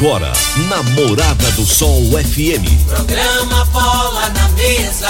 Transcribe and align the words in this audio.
Agora, 0.00 0.32
Namorada 0.68 1.50
do 1.56 1.66
Sol 1.66 2.04
FM. 2.12 2.86
Programa 2.86 3.64
Bola 3.64 4.28
na 4.28 4.48
Mesa, 4.50 5.08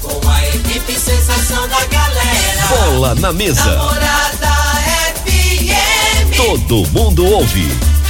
com 0.00 0.26
a 0.30 0.46
equipe 0.46 0.98
sensação 0.98 1.68
da 1.68 1.84
galera. 1.84 2.66
Bola 2.66 3.14
na 3.16 3.30
Mesa. 3.30 3.62
Namorada 3.62 4.48
FM. 5.22 6.34
Todo 6.34 6.88
mundo 6.92 7.26
ouve. 7.26 7.68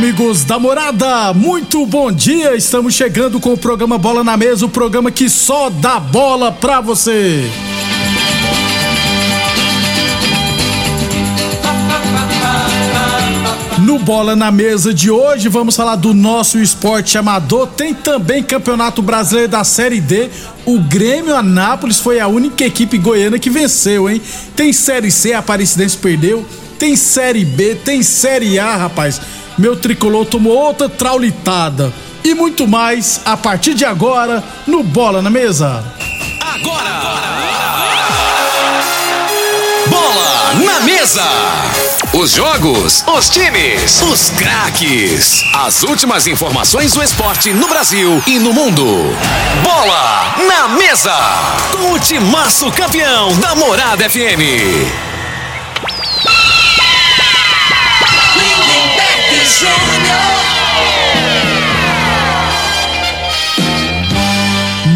Amigos 0.00 0.44
da 0.44 0.58
morada, 0.58 1.34
muito 1.34 1.84
bom 1.84 2.10
dia. 2.10 2.56
Estamos 2.56 2.94
chegando 2.94 3.38
com 3.38 3.52
o 3.52 3.58
programa 3.58 3.98
Bola 3.98 4.24
na 4.24 4.34
Mesa 4.34 4.64
o 4.64 4.68
programa 4.70 5.10
que 5.10 5.28
só 5.28 5.68
dá 5.68 6.00
bola 6.00 6.50
pra 6.50 6.80
você. 6.80 7.44
No 13.80 13.98
Bola 13.98 14.34
na 14.34 14.50
Mesa 14.50 14.94
de 14.94 15.10
hoje, 15.10 15.50
vamos 15.50 15.76
falar 15.76 15.96
do 15.96 16.14
nosso 16.14 16.58
esporte 16.58 17.18
amador. 17.18 17.66
Tem 17.66 17.92
também 17.92 18.42
Campeonato 18.42 19.02
Brasileiro 19.02 19.50
da 19.50 19.64
Série 19.64 20.00
D. 20.00 20.30
O 20.64 20.78
Grêmio 20.78 21.36
Anápolis 21.36 22.00
foi 22.00 22.18
a 22.20 22.26
única 22.26 22.64
equipe 22.64 22.96
goiana 22.96 23.38
que 23.38 23.50
venceu, 23.50 24.08
hein? 24.08 24.18
Tem 24.56 24.72
Série 24.72 25.10
C, 25.10 25.34
a 25.34 25.40
Aparecidense 25.40 25.98
perdeu. 25.98 26.46
Tem 26.78 26.96
Série 26.96 27.44
B, 27.44 27.74
tem 27.74 28.02
Série 28.02 28.58
A, 28.58 28.74
rapaz. 28.74 29.20
Meu 29.58 29.76
tricolor 29.76 30.26
tomou 30.26 30.56
outra 30.56 30.88
traulitada. 30.88 31.92
E 32.22 32.34
muito 32.34 32.66
mais 32.66 33.20
a 33.24 33.36
partir 33.36 33.74
de 33.74 33.84
agora 33.84 34.42
no 34.66 34.82
Bola 34.82 35.22
na 35.22 35.30
Mesa. 35.30 35.84
Bola 39.86 40.54
na 40.64 40.80
mesa. 40.80 41.24
Os 42.12 42.32
jogos, 42.32 43.04
os 43.06 43.30
times, 43.30 44.02
os 44.02 44.30
craques. 44.30 45.44
As 45.54 45.82
últimas 45.82 46.26
informações 46.26 46.92
do 46.92 47.02
esporte 47.02 47.52
no 47.52 47.68
Brasil 47.68 48.22
e 48.26 48.38
no 48.38 48.52
mundo. 48.52 48.84
Bola 49.62 50.34
na 50.46 50.68
mesa. 50.68 51.16
Com 51.72 51.92
o 51.92 51.98
timaço 51.98 52.70
campeão 52.72 53.34
da 53.38 53.54
Morada 53.54 54.08
FM. 54.08 55.09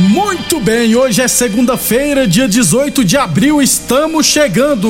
Muito 0.09 0.61
bem, 0.61 0.95
hoje 0.97 1.21
é 1.21 1.29
segunda-feira, 1.29 2.27
dia 2.27 2.49
18 2.49 3.05
de 3.05 3.17
abril, 3.17 3.61
estamos 3.61 4.27
chegando. 4.27 4.89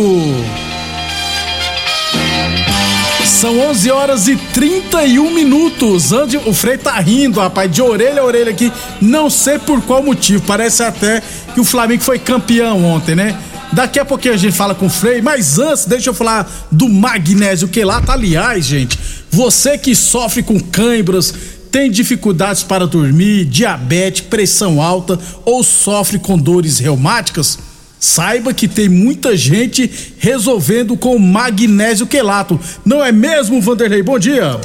São 3.25 3.59
11 3.61 3.91
horas 3.91 4.29
e 4.29 4.37
31 4.37 5.31
minutos. 5.31 6.13
Ande, 6.13 6.39
o 6.39 6.55
Frei 6.55 6.79
tá 6.79 6.99
rindo, 7.01 7.41
rapaz, 7.41 7.71
de 7.71 7.83
orelha 7.83 8.23
a 8.23 8.25
orelha 8.25 8.51
aqui. 8.51 8.73
Não 9.03 9.29
sei 9.29 9.59
por 9.59 9.83
qual 9.83 10.03
motivo. 10.03 10.43
Parece 10.47 10.83
até 10.83 11.23
que 11.53 11.61
o 11.61 11.65
Flamengo 11.65 12.03
foi 12.03 12.19
campeão 12.19 12.85
ontem, 12.85 13.15
né? 13.15 13.37
Daqui 13.75 13.99
a 13.99 14.05
pouquinho 14.05 14.35
a 14.35 14.37
gente 14.37 14.57
fala 14.57 14.73
com 14.73 14.87
o 14.87 14.91
Frei, 14.91 15.21
mas 15.21 15.59
antes, 15.59 15.85
deixa 15.85 16.11
eu 16.11 16.15
falar 16.15 16.49
do 16.71 16.89
magnésio 16.89 17.67
que 17.67 17.85
lá 17.85 18.01
tá. 18.01 18.13
Aliás, 18.13 18.65
gente, 18.65 18.97
você 19.29 19.77
que 19.77 19.97
sofre 19.97 20.45
com 20.45 20.61
cãibras, 20.61 21.35
tem 21.73 21.91
dificuldades 21.91 22.63
para 22.63 22.87
dormir, 22.87 23.45
diabetes, 23.47 24.21
pressão 24.21 24.81
alta 24.81 25.19
ou 25.45 25.65
sofre 25.65 26.21
com 26.21 26.39
dores 26.39 26.79
reumáticas, 26.79 27.59
saiba 27.99 28.55
que 28.55 28.69
tem 28.69 28.89
muita 28.89 29.37
gente 29.37 30.15
resolvendo 30.19 30.97
com 30.97 31.19
magnésio 31.19 32.07
quelato. 32.07 32.61
Não 32.87 33.05
é 33.05 33.11
mesmo, 33.11 33.61
Vanderlei? 33.61 34.05
Bom 34.05 34.21
dia. 34.21 34.57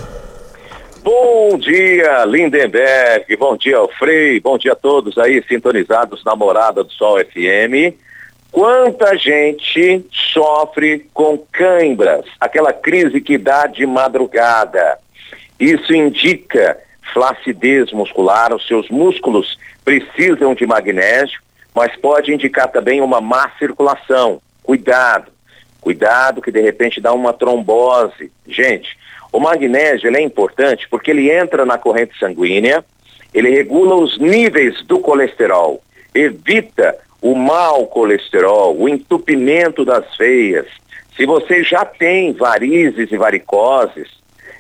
Bom 1.04 1.58
dia, 1.58 2.26
Lindenberg. 2.26 3.36
Bom 3.38 3.58
dia, 3.58 3.78
Alfrei. 3.78 4.40
Bom 4.40 4.56
dia 4.56 4.74
a 4.74 4.76
todos 4.76 5.18
aí 5.18 5.44
sintonizados 5.50 6.24
na 6.24 6.36
Morada 6.36 6.84
do 6.84 6.92
Sol 6.92 7.18
FM. 7.18 7.96
Quanta 8.52 9.16
gente 9.16 10.06
sofre 10.12 11.08
com 11.14 11.38
cãibras, 11.52 12.26
aquela 12.40 12.74
crise 12.74 13.22
que 13.22 13.38
dá 13.38 13.68
de 13.68 13.86
madrugada. 13.86 14.98
Isso 15.60 15.94
indica 15.94 16.78
flacidez 17.14 17.92
muscular, 17.92 18.54
os 18.54 18.66
seus 18.68 18.90
músculos 18.90 19.58
precisam 19.84 20.54
de 20.54 20.66
magnésio, 20.66 21.40
mas 21.74 21.96
pode 21.96 22.34
indicar 22.34 22.70
também 22.72 23.02
uma 23.02 23.22
má 23.22 23.52
circulação. 23.58 24.42
Cuidado, 24.64 25.32
cuidado 25.82 26.42
que 26.42 26.52
de 26.52 26.62
repente 26.62 27.02
dá 27.02 27.14
uma 27.14 27.34
trombose. 27.34 28.32
Gente, 28.48 28.98
o 29.32 29.40
magnésio 29.40 30.16
é 30.16 30.22
importante 30.22 30.88
porque 30.90 31.12
ele 31.12 31.32
entra 31.32 31.66
na 31.66 31.78
corrente 31.78 32.18
sanguínea, 32.20 32.84
ele 33.34 33.50
regula 33.50 33.96
os 33.96 34.18
níveis 34.18 34.84
do 34.86 35.00
colesterol, 35.00 35.82
evita 36.14 36.98
o 37.22 37.36
mau 37.36 37.88
colesterol, 37.88 38.78
o 38.78 38.88
entupimento 38.88 39.84
das 39.84 40.06
veias. 40.18 40.68
Se 41.16 41.26
você 41.26 41.64
já 41.64 41.84
tem 41.84 42.32
varizes 42.34 43.12
e 43.12 43.18
varicoses, 43.18 44.08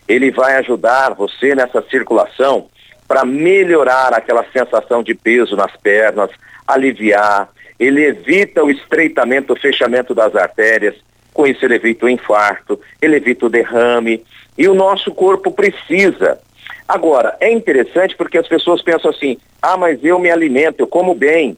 ele 0.07 0.31
vai 0.31 0.55
ajudar 0.57 1.13
você 1.13 1.55
nessa 1.55 1.81
circulação 1.83 2.67
para 3.07 3.23
melhorar 3.23 4.13
aquela 4.13 4.45
sensação 4.51 5.01
de 5.01 5.15
peso 5.15 5.55
nas 5.55 5.75
pernas, 5.77 6.29
aliviar. 6.67 7.49
Ele 7.79 8.03
evita 8.03 8.63
o 8.63 8.69
estreitamento, 8.69 9.53
o 9.53 9.59
fechamento 9.59 10.13
das 10.13 10.35
artérias. 10.35 10.95
Com 11.33 11.47
isso, 11.47 11.63
ele 11.63 11.75
evita 11.75 12.05
o 12.05 12.09
infarto, 12.09 12.79
ele 13.01 13.15
evita 13.15 13.45
o 13.45 13.49
derrame. 13.49 14.23
E 14.57 14.67
o 14.67 14.73
nosso 14.73 15.11
corpo 15.11 15.51
precisa. 15.51 16.39
Agora, 16.87 17.37
é 17.39 17.51
interessante 17.51 18.15
porque 18.15 18.37
as 18.37 18.47
pessoas 18.47 18.81
pensam 18.81 19.11
assim: 19.11 19.37
ah, 19.61 19.77
mas 19.77 20.03
eu 20.03 20.19
me 20.19 20.29
alimento, 20.29 20.81
eu 20.81 20.87
como 20.87 21.15
bem. 21.15 21.55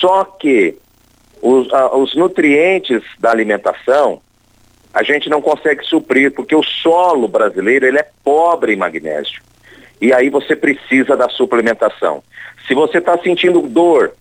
Só 0.00 0.24
que 0.24 0.76
os, 1.40 1.68
os 1.92 2.14
nutrientes 2.14 3.02
da 3.18 3.30
alimentação 3.30 4.20
a 4.92 5.02
gente 5.02 5.28
não 5.28 5.42
consegue 5.42 5.84
suprir, 5.84 6.32
porque 6.32 6.54
o 6.54 6.62
solo 6.62 7.26
brasileiro 7.26 7.84
ele 7.84 7.98
é 7.98 8.08
pobre 8.22 8.72
em 8.72 8.76
magnésio. 8.76 9.42
E 10.00 10.12
aí 10.12 10.30
você 10.30 10.54
precisa 10.54 11.16
da 11.16 11.28
suplementação. 11.28 12.22
Se 12.66 12.74
você 12.74 12.98
está 12.98 13.18
sentindo 13.18 13.60
dor, 13.62 14.14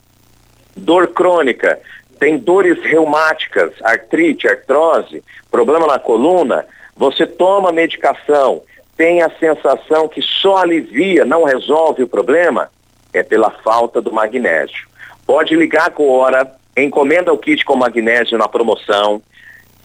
dor 0.76 1.10
crônica, 1.10 1.80
tem 2.20 2.38
dores 2.38 2.82
reumáticas, 2.84 3.72
artrite, 3.84 4.48
artrose, 4.48 5.24
problema 5.52 5.86
na 5.86 6.00
coluna, 6.00 6.66
você 6.96 7.28
toma 7.28 7.72
medicação, 7.72 8.64
tem 8.98 9.22
a 9.22 9.30
sensação 9.40 10.08
que 10.08 10.22
só 10.22 10.58
alivia, 10.58 11.24
não 11.24 11.44
resolve 11.44 12.02
o 12.02 12.08
problema, 12.08 12.72
é 13.14 13.22
pela 13.22 13.52
falta 13.52 14.02
do 14.02 14.12
magnésio. 14.12 14.88
Pode 15.26 15.56
ligar 15.56 15.86
agora, 15.86 16.52
encomenda 16.78 17.32
o 17.32 17.38
kit 17.38 17.64
com 17.64 17.76
magnésio 17.76 18.38
na 18.38 18.48
promoção, 18.48 19.22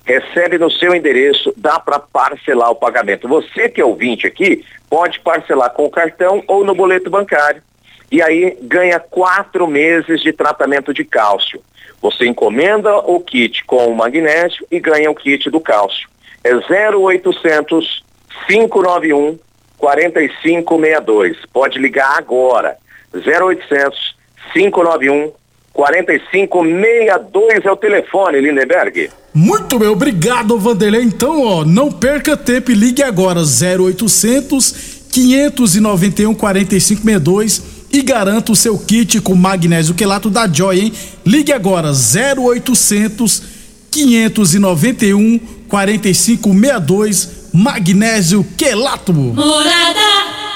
recebe 0.05 0.59
no 0.59 0.71
seu 0.71 0.95
endereço, 0.95 1.53
dá 1.57 1.79
para 1.79 1.99
parcelar 1.99 2.71
o 2.71 2.77
pagamento. 2.77 3.29
Você 3.29 3.69
que 3.69 3.81
é 3.81 3.85
ouvinte 3.85 4.27
aqui, 4.27 4.65
pode 4.89 5.21
parcelar 5.21 5.71
com 5.71 5.85
o 5.85 5.91
cartão 5.91 6.43
ou 6.47 6.65
no 6.65 6.75
boleto 6.75 7.11
bancário. 7.11 7.63
E 8.11 8.23
aí 8.23 8.57
ganha 8.63 8.99
quatro 8.99 9.67
meses 9.67 10.23
de 10.23 10.33
tratamento 10.33 10.95
de 10.95 11.05
cálcio. 11.05 11.63
Você 12.01 12.27
encomenda 12.27 12.97
o 12.97 13.21
kit 13.21 13.65
com 13.65 13.87
o 13.87 13.95
magnésio 13.95 14.67
e 14.71 14.81
ganha 14.81 15.11
o 15.11 15.15
kit 15.15 15.51
do 15.51 15.61
cálcio. 15.61 16.09
É 16.43 16.55
0800 16.55 18.03
591 18.47 19.39
4562. 19.77 21.37
Pode 21.53 21.79
ligar 21.79 22.17
agora. 22.17 22.77
0800 23.15 24.17
591 24.53 25.33
4562 25.73 27.65
é 27.65 27.71
o 27.71 27.77
telefone, 27.77 28.41
Lindenberg. 28.41 29.11
Muito 29.33 29.79
bem, 29.79 29.89
obrigado, 29.89 30.59
Vanderlei. 30.59 31.03
Então, 31.03 31.45
ó, 31.45 31.65
não 31.65 31.93
perca 31.93 32.37
tempo 32.37 32.73
e 32.73 32.75
ligue 32.75 33.03
agora 33.03 33.41
0800 33.43 34.99
591 35.13 36.35
4562 36.35 37.63
e 37.93 38.03
garanta 38.03 38.53
o 38.53 38.57
seu 38.57 38.77
kit 38.77 39.21
com 39.21 39.35
magnésio 39.37 39.95
quelato 39.95 40.29
da 40.29 40.49
Joy, 40.49 40.81
hein? 40.81 40.93
Ligue 41.25 41.53
agora 41.53 41.93
0800 41.93 43.43
591 43.91 45.39
4562 45.69 47.51
magnésio 47.53 48.45
quelato. 48.57 49.13
Morada 49.13 50.48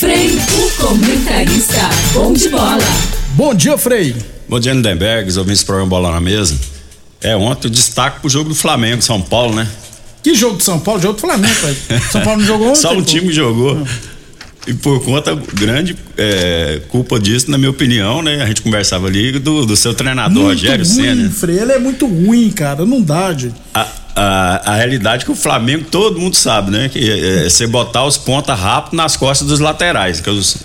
Frei, 0.00 0.30
o 0.30 0.70
comentarista 0.82 1.90
bom 2.14 2.32
de 2.32 2.48
bola. 2.48 2.78
Bom 3.34 3.54
dia, 3.54 3.76
Frei. 3.76 4.16
Bom 4.48 4.58
dia, 4.58 4.72
Lindenberg, 4.72 5.28
ouvindo 5.36 5.52
esse 5.52 5.62
programa 5.62 5.90
Bola 5.90 6.10
na 6.10 6.22
Mesa. 6.22 6.58
É, 7.20 7.36
ontem 7.36 7.68
o 7.68 7.70
destaque 7.70 8.18
pro 8.20 8.30
jogo 8.30 8.48
do 8.48 8.54
Flamengo, 8.54 9.02
São 9.02 9.20
Paulo, 9.20 9.54
né? 9.54 9.68
Que 10.22 10.34
jogo 10.34 10.56
de 10.56 10.64
São 10.64 10.80
Paulo? 10.80 11.02
Jogo 11.02 11.16
do 11.16 11.20
Flamengo, 11.20 11.54
pai. 11.60 12.00
São 12.10 12.22
Paulo 12.22 12.40
não 12.40 12.46
jogou 12.46 12.68
ontem. 12.72 12.80
Só 12.80 12.92
um 12.94 12.96
pô. 12.96 13.02
time 13.02 13.30
jogou. 13.30 13.86
E 14.66 14.72
por 14.72 15.04
conta 15.04 15.34
grande 15.34 15.94
é, 16.16 16.80
culpa 16.88 17.20
disso, 17.20 17.50
na 17.50 17.58
minha 17.58 17.70
opinião, 17.70 18.22
né? 18.22 18.42
A 18.42 18.46
gente 18.46 18.62
conversava 18.62 19.06
ali 19.06 19.38
do, 19.38 19.66
do 19.66 19.76
seu 19.76 19.92
treinador, 19.92 20.44
Muito 20.44 20.60
Rogério 20.60 20.86
ruim, 20.86 20.94
Senna. 20.94 21.30
Frei. 21.30 21.58
Ele 21.58 21.72
é 21.72 21.78
muito 21.78 22.06
ruim, 22.06 22.48
cara. 22.50 22.86
Não 22.86 23.02
dá, 23.02 23.34
gente. 23.34 23.54
A, 23.74 23.86
a, 24.14 24.72
a 24.72 24.76
realidade 24.76 25.22
é 25.22 25.26
que 25.26 25.32
o 25.32 25.36
Flamengo, 25.36 25.86
todo 25.90 26.18
mundo 26.18 26.36
sabe, 26.36 26.70
né? 26.70 26.88
Que 26.88 27.10
é, 27.10 27.48
você 27.48 27.66
botar 27.66 28.04
os 28.04 28.16
pontas 28.16 28.58
rápido 28.58 28.96
nas 28.96 29.16
costas 29.16 29.48
dos 29.48 29.60
laterais. 29.60 30.20
Que 30.20 30.30
os, 30.30 30.58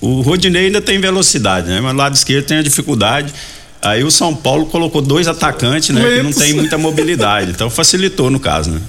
o 0.00 0.20
Rodinei 0.20 0.66
ainda 0.66 0.80
tem 0.80 1.00
velocidade, 1.00 1.68
né? 1.68 1.80
Mas 1.80 1.94
lado 1.94 2.14
esquerdo 2.14 2.46
tem 2.46 2.58
a 2.58 2.62
dificuldade. 2.62 3.32
Aí 3.80 4.04
o 4.04 4.10
São 4.10 4.34
Paulo 4.34 4.66
colocou 4.66 5.02
dois 5.02 5.26
atacantes, 5.26 5.90
né? 5.90 6.02
Que 6.16 6.22
não 6.22 6.32
tem 6.32 6.52
muita 6.54 6.78
mobilidade. 6.78 7.50
Então 7.50 7.68
facilitou 7.68 8.30
no 8.30 8.38
caso, 8.38 8.70
né? 8.70 8.80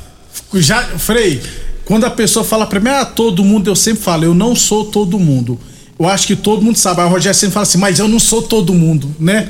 Já, 0.53 0.83
Frei, 0.99 1.41
quando 1.85 2.05
a 2.05 2.09
pessoa 2.11 2.45
fala 2.45 2.65
pra 2.65 2.79
mim, 2.79 2.89
ah, 2.89 3.05
todo 3.05 3.43
mundo, 3.43 3.67
eu 3.67 3.75
sempre 3.75 4.03
falo, 4.03 4.23
eu 4.23 4.35
não 4.35 4.55
sou 4.55 4.85
todo 4.85 5.17
mundo. 5.17 5.59
Eu 5.99 6.07
acho 6.07 6.27
que 6.27 6.35
todo 6.35 6.61
mundo 6.61 6.77
sabe. 6.77 7.01
Aí 7.01 7.07
o 7.07 7.09
Rogério 7.09 7.37
sempre 7.37 7.53
fala 7.53 7.63
assim, 7.63 7.77
mas 7.77 7.99
eu 7.99 8.07
não 8.07 8.19
sou 8.19 8.41
todo 8.41 8.73
mundo, 8.73 9.13
né? 9.19 9.49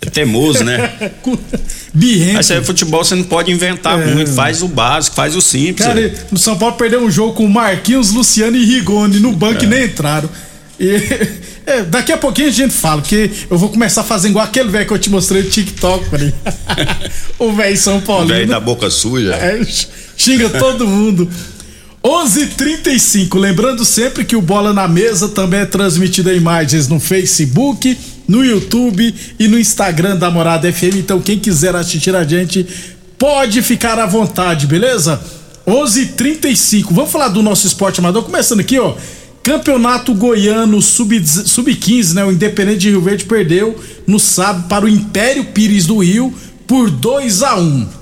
É 0.00 0.10
teimoso, 0.10 0.62
né? 0.64 1.10
Birrento. 1.92 2.34
Mas 2.34 2.50
aí 2.50 2.62
futebol 2.64 3.04
você 3.04 3.14
não 3.14 3.24
pode 3.24 3.50
inventar 3.50 4.00
É. 4.00 4.14
muito, 4.14 4.30
faz 4.30 4.62
o 4.62 4.68
básico, 4.68 5.16
faz 5.16 5.34
o 5.34 5.40
simples. 5.40 5.86
Cara, 5.86 6.00
né? 6.00 6.14
no 6.30 6.38
São 6.38 6.56
Paulo 6.56 6.76
perdeu 6.76 7.02
um 7.02 7.10
jogo 7.10 7.32
com 7.34 7.46
Marquinhos, 7.48 8.10
Luciano 8.10 8.56
e 8.56 8.64
Rigoni 8.64 9.18
no 9.18 9.32
banco 9.32 9.64
e 9.64 9.66
nem 9.66 9.84
entraram. 9.86 10.28
E, 10.78 10.86
é, 11.66 11.82
daqui 11.82 12.12
a 12.12 12.16
pouquinho 12.16 12.48
a 12.48 12.52
gente 12.52 12.72
fala, 12.72 13.02
porque 13.02 13.28
eu 13.50 13.58
vou 13.58 13.68
começar 13.70 14.02
a 14.02 14.04
fazer 14.04 14.28
igual 14.28 14.44
aquele 14.44 14.68
velho 14.68 14.86
que 14.86 14.92
eu 14.92 14.98
te 14.98 15.10
mostrei 15.10 15.42
no 15.42 15.50
TikTok, 15.50 16.04
falei. 16.08 16.32
o 17.38 17.52
velho 17.52 17.76
São 17.76 17.98
O 17.98 18.02
Paulino. 18.02 18.34
velho 18.34 18.46
da 18.48 18.60
boca 18.60 18.88
suja. 18.90 19.34
É, 19.34 19.60
xinga 20.16 20.48
todo 20.50 20.86
mundo. 20.86 21.28
11:35. 22.04 23.36
Lembrando 23.38 23.84
sempre 23.84 24.24
que 24.24 24.36
o 24.36 24.40
Bola 24.40 24.72
na 24.72 24.86
Mesa 24.86 25.28
também 25.28 25.60
é 25.60 25.66
transmitido 25.66 26.30
em 26.30 26.36
imagens 26.36 26.86
no 26.86 27.00
Facebook, 27.00 27.98
no 28.28 28.44
YouTube 28.44 29.14
e 29.38 29.48
no 29.48 29.58
Instagram 29.58 30.16
da 30.16 30.30
Morada 30.30 30.70
FM. 30.70 30.96
Então, 30.98 31.20
quem 31.20 31.38
quiser 31.38 31.74
assistir 31.74 32.14
a 32.14 32.22
gente, 32.22 32.66
pode 33.18 33.62
ficar 33.62 33.98
à 33.98 34.06
vontade, 34.06 34.66
beleza? 34.66 35.20
11:35. 35.66 36.92
Vamos 36.92 37.10
falar 37.10 37.28
do 37.28 37.42
nosso 37.42 37.66
esporte 37.66 37.98
amador. 38.00 38.22
Começando 38.22 38.60
aqui, 38.60 38.78
ó. 38.78 38.94
Campeonato 39.42 40.12
Goiano 40.12 40.82
Sub-15, 40.82 41.46
Sub 41.46 42.14
né? 42.14 42.24
O 42.24 42.30
Independente 42.30 42.80
de 42.80 42.90
Rio 42.90 43.00
Verde 43.00 43.24
perdeu 43.24 43.74
no 44.06 44.20
sábado 44.20 44.68
para 44.68 44.84
o 44.84 44.88
Império 44.88 45.46
Pires 45.46 45.86
do 45.86 45.98
Rio 45.98 46.34
por 46.66 46.90
2 46.90 47.42
a 47.42 47.56
1 47.56 47.98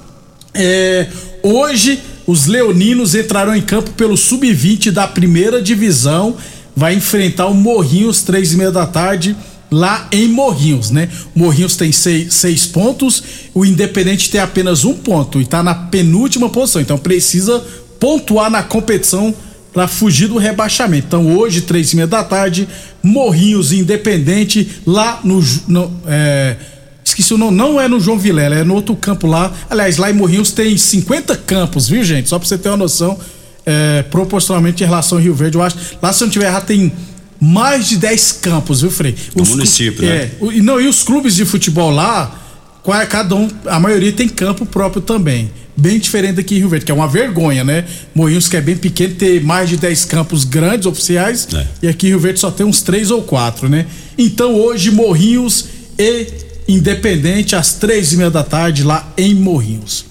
é, 0.58 1.06
hoje, 1.42 2.00
os 2.26 2.46
leoninos 2.46 3.14
entrarão 3.14 3.54
em 3.54 3.60
campo 3.60 3.90
pelo 3.90 4.16
sub-20 4.16 4.90
da 4.90 5.06
primeira 5.06 5.60
divisão. 5.60 6.34
Vai 6.74 6.94
enfrentar 6.94 7.46
o 7.46 7.54
Morrinhos, 7.54 8.22
três 8.22 8.52
e 8.52 8.56
meia 8.56 8.70
da 8.70 8.86
tarde, 8.86 9.36
lá 9.70 10.08
em 10.12 10.28
Morrinhos, 10.28 10.90
né? 10.90 11.08
Morrinhos 11.34 11.76
tem 11.76 11.92
seis, 11.92 12.34
seis 12.34 12.66
pontos, 12.66 13.22
o 13.54 13.64
Independente 13.64 14.30
tem 14.30 14.40
apenas 14.40 14.84
um 14.84 14.94
ponto 14.94 15.40
e 15.40 15.46
tá 15.46 15.62
na 15.62 15.74
penúltima 15.74 16.48
posição. 16.48 16.80
Então 16.80 16.98
precisa 16.98 17.62
pontuar 17.98 18.50
na 18.50 18.62
competição 18.62 19.34
para 19.72 19.86
fugir 19.86 20.28
do 20.28 20.38
rebaixamento. 20.38 21.06
Então 21.06 21.36
hoje, 21.36 21.60
três 21.62 21.92
e 21.92 21.96
meia 21.96 22.06
da 22.06 22.24
tarde, 22.24 22.68
Morrinhos 23.02 23.72
Independente 23.72 24.68
lá 24.86 25.20
no. 25.22 25.42
No 25.68 25.92
é, 26.06 26.56
Esqueci 27.04 27.32
o 27.32 27.38
nome, 27.38 27.56
não 27.56 27.80
é 27.80 27.86
no 27.86 28.00
João 28.00 28.18
Vilela, 28.18 28.56
é 28.56 28.64
no 28.64 28.74
outro 28.74 28.96
campo 28.96 29.28
lá. 29.28 29.52
Aliás, 29.70 29.96
lá 29.96 30.10
em 30.10 30.12
Morrinhos 30.12 30.50
tem 30.50 30.76
50 30.76 31.36
campos, 31.36 31.88
viu, 31.88 32.02
gente? 32.02 32.28
Só 32.28 32.36
pra 32.36 32.48
você 32.48 32.58
ter 32.58 32.68
uma 32.68 32.76
noção, 32.76 33.16
é, 33.64 34.02
proporcionalmente 34.02 34.82
em 34.82 34.86
relação 34.86 35.16
ao 35.16 35.22
Rio 35.22 35.32
Verde, 35.32 35.56
eu 35.56 35.62
acho. 35.62 35.76
Lá, 36.02 36.12
se 36.12 36.24
eu 36.24 36.26
não 36.26 36.32
tiver 36.32 36.46
errado, 36.46 36.66
tem 36.66 36.92
mais 37.40 37.88
de 37.88 37.96
10 37.96 38.32
campos, 38.40 38.80
viu, 38.80 38.90
Frei? 38.90 39.14
No 39.34 39.42
Os 39.42 39.50
município, 39.50 40.04
é, 40.04 40.08
né? 40.24 40.30
o- 40.40 40.52
e 40.52 40.60
não, 40.60 40.80
e 40.80 40.86
os 40.88 41.02
clubes 41.02 41.34
de 41.34 41.44
futebol 41.44 41.90
lá, 41.90 42.42
qual 42.82 43.00
é 43.00 43.06
cada 43.06 43.34
um, 43.34 43.48
a 43.66 43.78
maioria 43.80 44.12
tem 44.12 44.28
campo 44.28 44.64
próprio 44.64 45.02
também. 45.02 45.50
Bem 45.78 45.98
diferente 45.98 46.36
daqui 46.36 46.54
em 46.54 46.58
Rio 46.60 46.70
Verde, 46.70 46.86
que 46.86 46.90
é 46.92 46.94
uma 46.94 47.06
vergonha, 47.06 47.62
né? 47.62 47.84
Morrinhos, 48.14 48.48
que 48.48 48.56
é 48.56 48.60
bem 48.62 48.76
pequeno, 48.76 49.14
ter 49.16 49.42
mais 49.44 49.68
de 49.68 49.76
10 49.76 50.06
campos 50.06 50.44
grandes, 50.44 50.86
oficiais, 50.86 51.46
É. 51.52 51.66
e 51.82 51.88
aqui 51.88 52.06
em 52.06 52.10
Rio 52.10 52.20
Verde 52.20 52.40
só 52.40 52.50
tem 52.50 52.64
uns 52.64 52.80
três 52.80 53.10
ou 53.10 53.20
quatro, 53.22 53.68
né? 53.68 53.84
Então 54.16 54.54
hoje, 54.54 54.90
Morrinhos 54.90 55.66
e 55.98 56.28
Independente, 56.68 57.54
às 57.54 57.74
três 57.74 58.12
e 58.12 58.16
meia 58.16 58.30
da 58.30 58.42
tarde, 58.42 58.82
lá 58.82 59.12
em 59.18 59.34
Morrinhos. 59.34 60.04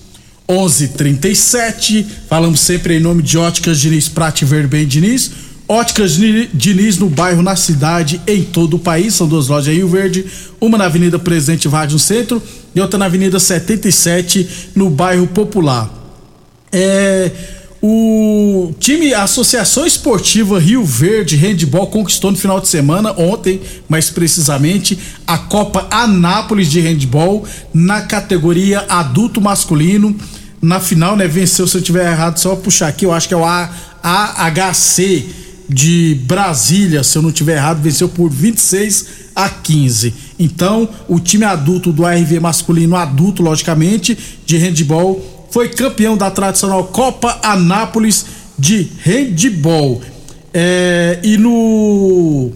11:37 0.48 2.06
falamos 2.30 2.60
sempre 2.60 2.98
em 2.98 3.00
nome 3.00 3.22
de 3.24 3.38
Óticas 3.38 3.80
Diniz 3.80 4.08
Prate 4.08 4.46
Verben 4.46 4.86
Diniz. 4.86 5.32
Óticas 5.68 6.14
Dini- 6.14 6.50
Diniz 6.54 6.98
no 6.98 7.10
bairro, 7.10 7.42
na 7.42 7.56
cidade, 7.56 8.22
em 8.28 8.44
todo 8.44 8.76
o 8.76 8.80
país. 8.80 9.16
São 9.16 9.28
duas 9.28 9.48
lojas 9.48 9.74
em 9.74 9.78
Rio 9.78 9.88
Verde, 9.88 10.26
uma 10.62 10.78
na 10.78 10.86
Avenida 10.86 11.18
Presidente 11.18 11.68
Vargas 11.68 11.94
no 11.94 12.00
centro 12.00 12.42
e 12.76 12.80
outra 12.80 13.00
na 13.00 13.06
Avenida 13.06 13.40
77 13.40 14.70
no 14.76 14.90
bairro 14.92 15.26
Popular. 15.28 15.92
É, 16.72 17.32
o 17.82 18.74
time 18.80 19.14
Associação 19.14 19.88
Esportiva 19.88 20.60
Rio 20.60 20.84
Verde 20.86 21.36
Handball 21.36 21.88
conquistou 21.88 22.30
no 22.32 22.38
final 22.38 22.60
de 22.62 22.68
semana, 22.68 23.12
ontem, 23.18 23.60
mais 23.90 24.10
precisamente, 24.12 25.00
a 25.26 25.38
Copa 25.38 25.88
Anápolis 25.90 26.70
de 26.70 26.80
Handball 26.80 27.44
na 27.74 28.02
categoria 28.02 28.86
adulto 28.88 29.42
masculino. 29.42 30.16
Na 30.62 30.80
final, 30.80 31.16
né, 31.16 31.28
venceu, 31.28 31.66
se 31.68 31.76
eu 31.78 31.82
tiver 31.82 32.12
errado, 32.12 32.38
só 32.38 32.56
puxar 32.56 32.88
aqui, 32.88 33.06
eu 33.06 33.12
acho 33.14 33.28
que 33.28 33.34
é 33.34 33.38
o 33.38 33.46
AHC 33.46 35.44
de 35.68 36.20
Brasília, 36.26 37.04
se 37.04 37.18
eu 37.18 37.22
não 37.22 37.32
tiver 37.32 37.56
errado, 37.56 37.82
venceu 37.82 38.08
por 38.08 38.30
26 38.30 39.08
a 39.36 39.50
15. 39.50 40.14
Então, 40.40 40.88
o 41.08 41.20
time 41.20 41.46
adulto 41.46 41.92
do 41.92 42.06
ARV 42.06 42.40
masculino 42.40 42.96
adulto, 42.96 43.44
logicamente, 43.44 44.18
de 44.46 44.58
handball, 44.58 45.48
foi 45.52 45.70
campeão 45.70 46.18
da 46.18 46.30
tradicional 46.30 46.86
Copa 46.86 47.40
Anápolis 47.44 48.26
de 48.58 48.88
handball. 49.04 50.02
É, 50.54 51.20
e 51.24 51.38
no 51.38 52.52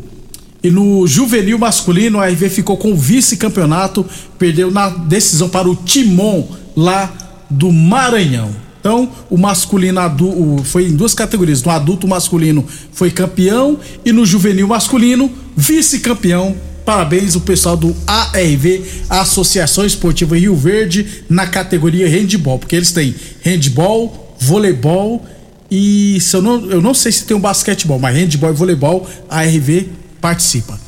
e 0.62 0.70
no 0.70 1.08
juvenil 1.08 1.58
masculino, 1.58 2.20
a 2.20 2.28
RV 2.28 2.50
ficou 2.50 2.76
com 2.76 2.92
o 2.92 2.98
vice-campeonato, 2.98 4.06
perdeu 4.38 4.70
na 4.70 4.90
decisão 4.90 5.48
para 5.48 5.70
o 5.70 5.76
Timon 5.76 6.46
lá 6.76 7.12
do 7.50 7.72
Maranhão. 7.72 8.54
Então, 8.80 9.12
o 9.30 9.38
masculino 9.38 10.00
adu- 10.00 10.30
o- 10.30 10.64
foi 10.64 10.86
em 10.88 10.96
duas 10.96 11.14
categorias. 11.14 11.62
No 11.64 11.72
adulto 11.72 12.08
masculino 12.08 12.66
foi 12.94 13.12
campeão 13.12 13.78
e 14.06 14.12
no 14.12 14.26
juvenil 14.26 14.68
masculino, 14.68 15.30
vice-campeão. 15.56 16.56
Parabéns 16.86 17.36
o 17.36 17.42
pessoal 17.42 17.76
do 17.78 17.96
ARV, 18.08 18.82
Associação 19.10 19.86
Esportiva 19.86 20.38
Rio 20.38 20.56
Verde, 20.56 21.24
na 21.30 21.46
categoria 21.46 22.08
handball, 22.10 22.58
porque 22.58 22.76
eles 22.76 22.92
têm 22.92 23.14
handball, 23.44 24.36
voleibol 24.40 25.24
e 25.70 26.18
se 26.20 26.36
eu 26.36 26.42
não, 26.42 26.66
eu 26.72 26.82
não 26.82 26.94
sei 26.96 27.12
se 27.12 27.26
tem 27.26 27.38
um 27.38 27.40
basquetebol, 27.40 28.00
mas 28.00 28.16
handball 28.16 28.50
e 28.50 28.54
voleibol, 28.54 29.08
a 29.30 29.40
ARV 29.42 29.88
participa. 30.20 30.80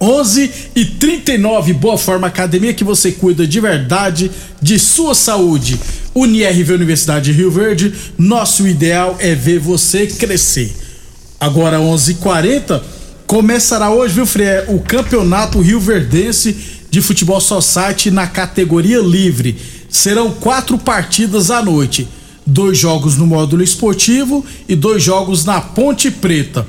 11 0.00 0.50
e 0.74 0.84
39 0.84 1.72
Boa 1.74 1.96
Forma 1.96 2.26
Academia 2.26 2.74
que 2.74 2.82
você 2.82 3.12
cuida 3.12 3.46
de 3.46 3.60
verdade 3.60 4.30
de 4.60 4.78
sua 4.78 5.14
saúde. 5.14 5.78
UniRV 6.14 6.74
Universidade 6.74 7.32
de 7.32 7.38
Rio 7.38 7.50
Verde, 7.50 7.92
nosso 8.18 8.66
ideal 8.66 9.16
é 9.18 9.34
ver 9.34 9.58
você 9.58 10.06
crescer. 10.06 10.74
Agora 11.40 11.78
11:40 11.80 12.82
começará 13.26 13.90
hoje, 13.90 14.14
viu, 14.14 14.26
Frei, 14.26 14.64
o 14.68 14.78
Campeonato 14.80 15.60
Rio 15.60 15.80
Verdense 15.80 16.56
de 16.90 17.00
Futebol 17.00 17.40
Society 17.40 18.10
na 18.10 18.26
categoria 18.26 19.00
livre. 19.00 19.56
Serão 19.92 20.30
quatro 20.30 20.78
partidas 20.78 21.50
à 21.50 21.62
noite, 21.62 22.08
dois 22.46 22.78
jogos 22.78 23.18
no 23.18 23.26
módulo 23.26 23.62
esportivo 23.62 24.42
e 24.66 24.74
dois 24.74 25.02
jogos 25.02 25.44
na 25.44 25.60
Ponte 25.60 26.10
Preta. 26.10 26.66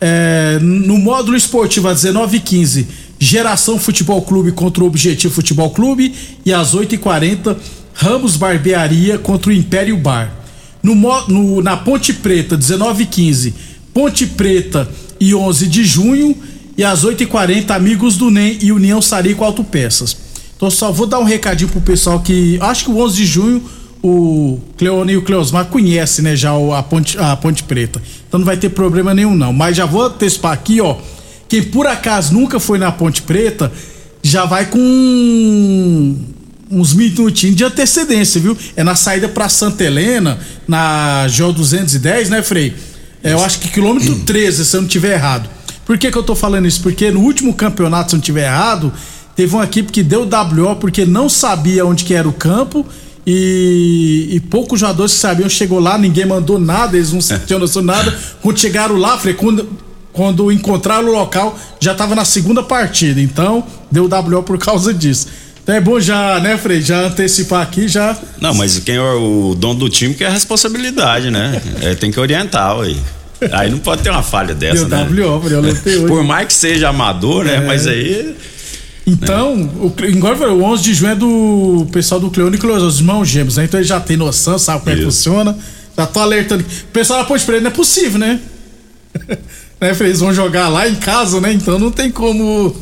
É, 0.00 0.58
no 0.60 0.98
módulo 0.98 1.36
esportivo 1.36 1.86
às 1.86 2.02
19h15, 2.02 2.86
Geração 3.20 3.78
Futebol 3.78 4.20
Clube 4.22 4.50
contra 4.50 4.82
o 4.82 4.88
Objetivo 4.88 5.32
Futebol 5.32 5.70
Clube 5.70 6.12
e 6.44 6.52
às 6.52 6.74
8h40, 6.74 7.56
Ramos 7.94 8.36
Barbearia 8.36 9.16
contra 9.16 9.50
o 9.50 9.54
Império 9.54 9.96
Bar. 9.96 10.34
No, 10.82 10.96
no, 11.28 11.62
na 11.62 11.76
Ponte 11.76 12.12
Preta, 12.12 12.58
19h15, 12.58 13.52
Ponte 13.94 14.26
Preta 14.26 14.90
e 15.20 15.32
11 15.36 15.68
de 15.68 15.84
junho 15.84 16.36
e 16.76 16.82
às 16.82 17.04
8h40, 17.04 17.70
Amigos 17.70 18.16
do 18.16 18.28
NEM 18.28 18.58
e 18.60 18.72
União 18.72 19.00
Sarico 19.00 19.44
Autopeças. 19.44 20.29
Então 20.60 20.70
só 20.70 20.92
vou 20.92 21.06
dar 21.06 21.18
um 21.18 21.24
recadinho 21.24 21.70
pro 21.70 21.80
pessoal 21.80 22.20
que 22.20 22.58
acho 22.60 22.84
que 22.84 22.90
o 22.90 22.98
11 22.98 23.16
de 23.16 23.24
junho 23.24 23.64
o 24.02 24.60
Cleone 24.76 25.14
e 25.14 25.16
o 25.16 25.22
Cleosmar 25.22 25.64
conhecem, 25.66 26.22
né, 26.22 26.36
já 26.36 26.50
a 26.76 26.82
Ponte, 26.82 27.18
a 27.18 27.34
Ponte 27.34 27.62
Preta. 27.62 28.00
Então 28.28 28.38
não 28.38 28.44
vai 28.44 28.58
ter 28.58 28.68
problema 28.68 29.14
nenhum, 29.14 29.34
não. 29.34 29.54
Mas 29.54 29.74
já 29.74 29.86
vou 29.86 30.02
antecipar 30.02 30.52
aqui, 30.52 30.78
ó. 30.78 30.98
Quem 31.48 31.62
por 31.62 31.86
acaso 31.86 32.34
nunca 32.34 32.60
foi 32.60 32.78
na 32.78 32.92
Ponte 32.92 33.22
Preta, 33.22 33.72
já 34.22 34.44
vai 34.44 34.66
com 34.66 36.16
uns 36.70 36.92
minutinhos 36.92 37.56
de 37.56 37.64
antecedência, 37.64 38.38
viu? 38.38 38.54
É 38.76 38.84
na 38.84 38.94
saída 38.94 39.30
para 39.30 39.48
Santa 39.48 39.82
Helena, 39.82 40.38
na 40.68 41.26
GO 41.38 41.54
210, 41.54 42.28
né, 42.28 42.42
Frei? 42.42 42.74
É, 43.24 43.32
eu 43.32 43.42
acho 43.42 43.60
que 43.60 43.68
quilômetro 43.68 44.14
13, 44.26 44.66
se 44.66 44.76
eu 44.76 44.82
não 44.82 44.88
tiver 44.88 45.14
errado. 45.14 45.48
Por 45.86 45.96
que, 45.96 46.10
que 46.10 46.18
eu 46.18 46.22
tô 46.22 46.34
falando 46.34 46.66
isso? 46.66 46.82
Porque 46.82 47.10
no 47.10 47.20
último 47.20 47.54
campeonato, 47.54 48.10
se 48.10 48.14
eu 48.14 48.18
não 48.18 48.22
tiver 48.22 48.44
errado, 48.44 48.92
teve 49.40 49.54
uma 49.54 49.64
equipe 49.64 49.90
que 49.90 50.02
deu 50.02 50.28
WO 50.28 50.76
porque 50.76 51.06
não 51.06 51.26
sabia 51.26 51.86
onde 51.86 52.04
que 52.04 52.12
era 52.12 52.28
o 52.28 52.32
campo 52.32 52.86
e, 53.26 54.28
e, 54.32 54.40
poucos 54.40 54.80
jogadores 54.80 55.14
que 55.14 55.18
sabiam 55.18 55.48
chegou 55.48 55.78
lá, 55.80 55.96
ninguém 55.96 56.26
mandou 56.26 56.58
nada, 56.58 56.94
eles 56.94 57.10
não 57.10 57.20
tinham 57.46 57.58
noção 57.58 57.80
nada. 57.80 58.14
Quando 58.42 58.60
chegaram 58.60 58.96
lá, 58.96 59.16
falei, 59.16 59.32
quando, 59.32 59.66
quando 60.12 60.52
encontraram 60.52 61.08
o 61.08 61.12
local, 61.12 61.58
já 61.80 61.92
estava 61.92 62.14
na 62.14 62.24
segunda 62.26 62.62
partida. 62.62 63.18
Então, 63.18 63.64
deu 63.90 64.06
WO 64.06 64.42
por 64.42 64.58
causa 64.58 64.92
disso. 64.92 65.28
Então 65.62 65.74
é 65.74 65.80
bom 65.80 65.98
já, 65.98 66.38
né, 66.40 66.58
Frei? 66.58 66.82
Já 66.82 67.06
antecipar 67.06 67.62
aqui, 67.62 67.88
já. 67.88 68.14
Não, 68.42 68.52
mas 68.52 68.78
quem 68.80 68.96
é 68.96 69.00
o 69.00 69.54
dono 69.56 69.80
do 69.80 69.88
time 69.88 70.12
que 70.12 70.22
é 70.22 70.26
a 70.26 70.30
responsabilidade, 70.30 71.30
né? 71.30 71.62
é, 71.80 71.94
tem 71.94 72.10
que 72.10 72.20
orientar, 72.20 72.78
aí. 72.78 72.98
Aí 73.52 73.70
não 73.70 73.78
pode 73.78 74.02
ter 74.02 74.10
uma 74.10 74.22
falha 74.22 74.54
dessa, 74.54 74.84
deu 74.84 74.98
né? 74.98 75.24
WO, 75.24 76.06
Por 76.06 76.22
mais 76.24 76.46
que 76.46 76.52
seja 76.52 76.90
amador, 76.90 77.44
né? 77.44 77.56
É. 77.56 77.60
Mas 77.60 77.86
aí 77.86 78.36
então, 79.06 79.56
né? 79.56 79.70
o, 79.80 80.04
igual 80.04 80.34
o 80.34 80.62
11 80.62 80.82
de 80.82 80.94
junho 80.94 81.12
é 81.12 81.14
do 81.14 81.86
pessoal 81.90 82.20
do 82.20 82.30
Cleone 82.30 82.58
e 82.62 82.66
os 82.66 82.98
irmãos 82.98 83.28
gêmeos, 83.28 83.56
né? 83.56 83.64
Então 83.64 83.80
ele 83.80 83.88
já 83.88 84.00
tem 84.00 84.16
noção, 84.16 84.58
sabe 84.58 84.80
como 84.80 84.94
é 84.94 84.98
que 84.98 85.04
funciona. 85.04 85.56
Já 85.96 86.06
tô 86.06 86.20
alertando. 86.20 86.62
O 86.62 86.92
pessoal 86.92 87.20
da 87.20 87.24
Ponte 87.24 87.44
Preta 87.44 87.62
não 87.62 87.70
é 87.70 87.74
possível, 87.74 88.18
né? 88.18 88.40
né? 89.80 89.96
Eles 90.00 90.20
vão 90.20 90.32
jogar 90.32 90.68
lá 90.68 90.88
em 90.88 90.94
casa, 90.94 91.40
né? 91.40 91.52
Então 91.52 91.78
não 91.78 91.90
tem 91.90 92.10
como 92.10 92.74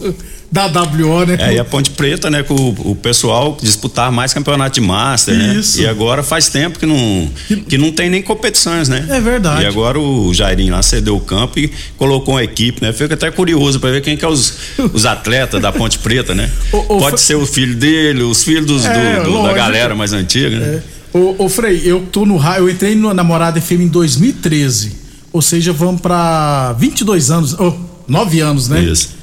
da 0.50 0.66
WO, 0.66 1.26
né? 1.26 1.36
É, 1.38 1.54
e 1.54 1.58
a 1.58 1.64
Ponte 1.64 1.90
Preta, 1.90 2.30
né, 2.30 2.42
com 2.42 2.54
o, 2.54 2.92
o 2.92 2.96
pessoal 2.96 3.56
disputar 3.60 4.10
mais 4.10 4.32
campeonato 4.32 4.80
de 4.80 4.86
Master, 4.86 5.36
né? 5.36 5.56
Isso. 5.56 5.78
né? 5.78 5.84
E 5.84 5.86
agora 5.86 6.22
faz 6.22 6.48
tempo 6.48 6.78
que 6.78 6.86
não, 6.86 7.28
que 7.68 7.76
não 7.76 7.92
tem 7.92 8.08
nem 8.08 8.22
competições, 8.22 8.88
né? 8.88 9.06
É 9.10 9.20
verdade. 9.20 9.62
E 9.62 9.66
agora 9.66 10.00
o 10.00 10.32
Jairinho 10.32 10.72
lá 10.72 10.82
cedeu 10.82 11.16
o 11.16 11.20
campo 11.20 11.58
e 11.58 11.70
colocou 11.98 12.34
uma 12.34 12.42
equipe, 12.42 12.80
né? 12.80 12.92
Fica 12.92 13.14
até 13.14 13.30
curioso 13.30 13.78
para 13.78 13.90
ver 13.90 14.00
quem 14.00 14.16
que 14.16 14.24
é 14.24 14.28
os, 14.28 14.54
os 14.92 15.04
atletas 15.04 15.60
da 15.60 15.70
Ponte 15.70 15.98
Preta, 15.98 16.34
né? 16.34 16.50
O, 16.70 16.96
o 16.96 16.98
Pode 16.98 17.20
ser 17.20 17.34
o 17.34 17.46
filho 17.46 17.74
dele, 17.74 18.22
os 18.22 18.44
filhos 18.44 18.66
dos, 18.66 18.84
é, 18.84 19.22
do, 19.22 19.32
do, 19.32 19.42
da 19.42 19.52
galera 19.52 19.94
mais 19.94 20.12
antiga, 20.12 20.58
né? 20.58 20.82
É. 21.14 21.18
Ô, 21.18 21.44
ô 21.44 21.48
Frei, 21.48 21.80
eu 21.84 22.06
tô 22.12 22.26
no 22.26 22.38
eu 22.56 22.68
entrei 22.68 22.94
no 22.94 23.12
Namorada 23.14 23.60
FM 23.60 23.80
em 23.80 23.88
2013. 23.88 24.92
Ou 25.32 25.42
seja, 25.42 25.72
vamos 25.72 26.00
para 26.00 26.72
22 26.74 27.30
anos, 27.30 27.56
oh, 27.58 27.74
9 28.06 28.40
anos, 28.40 28.68
né? 28.68 28.80
Isso. 28.80 29.17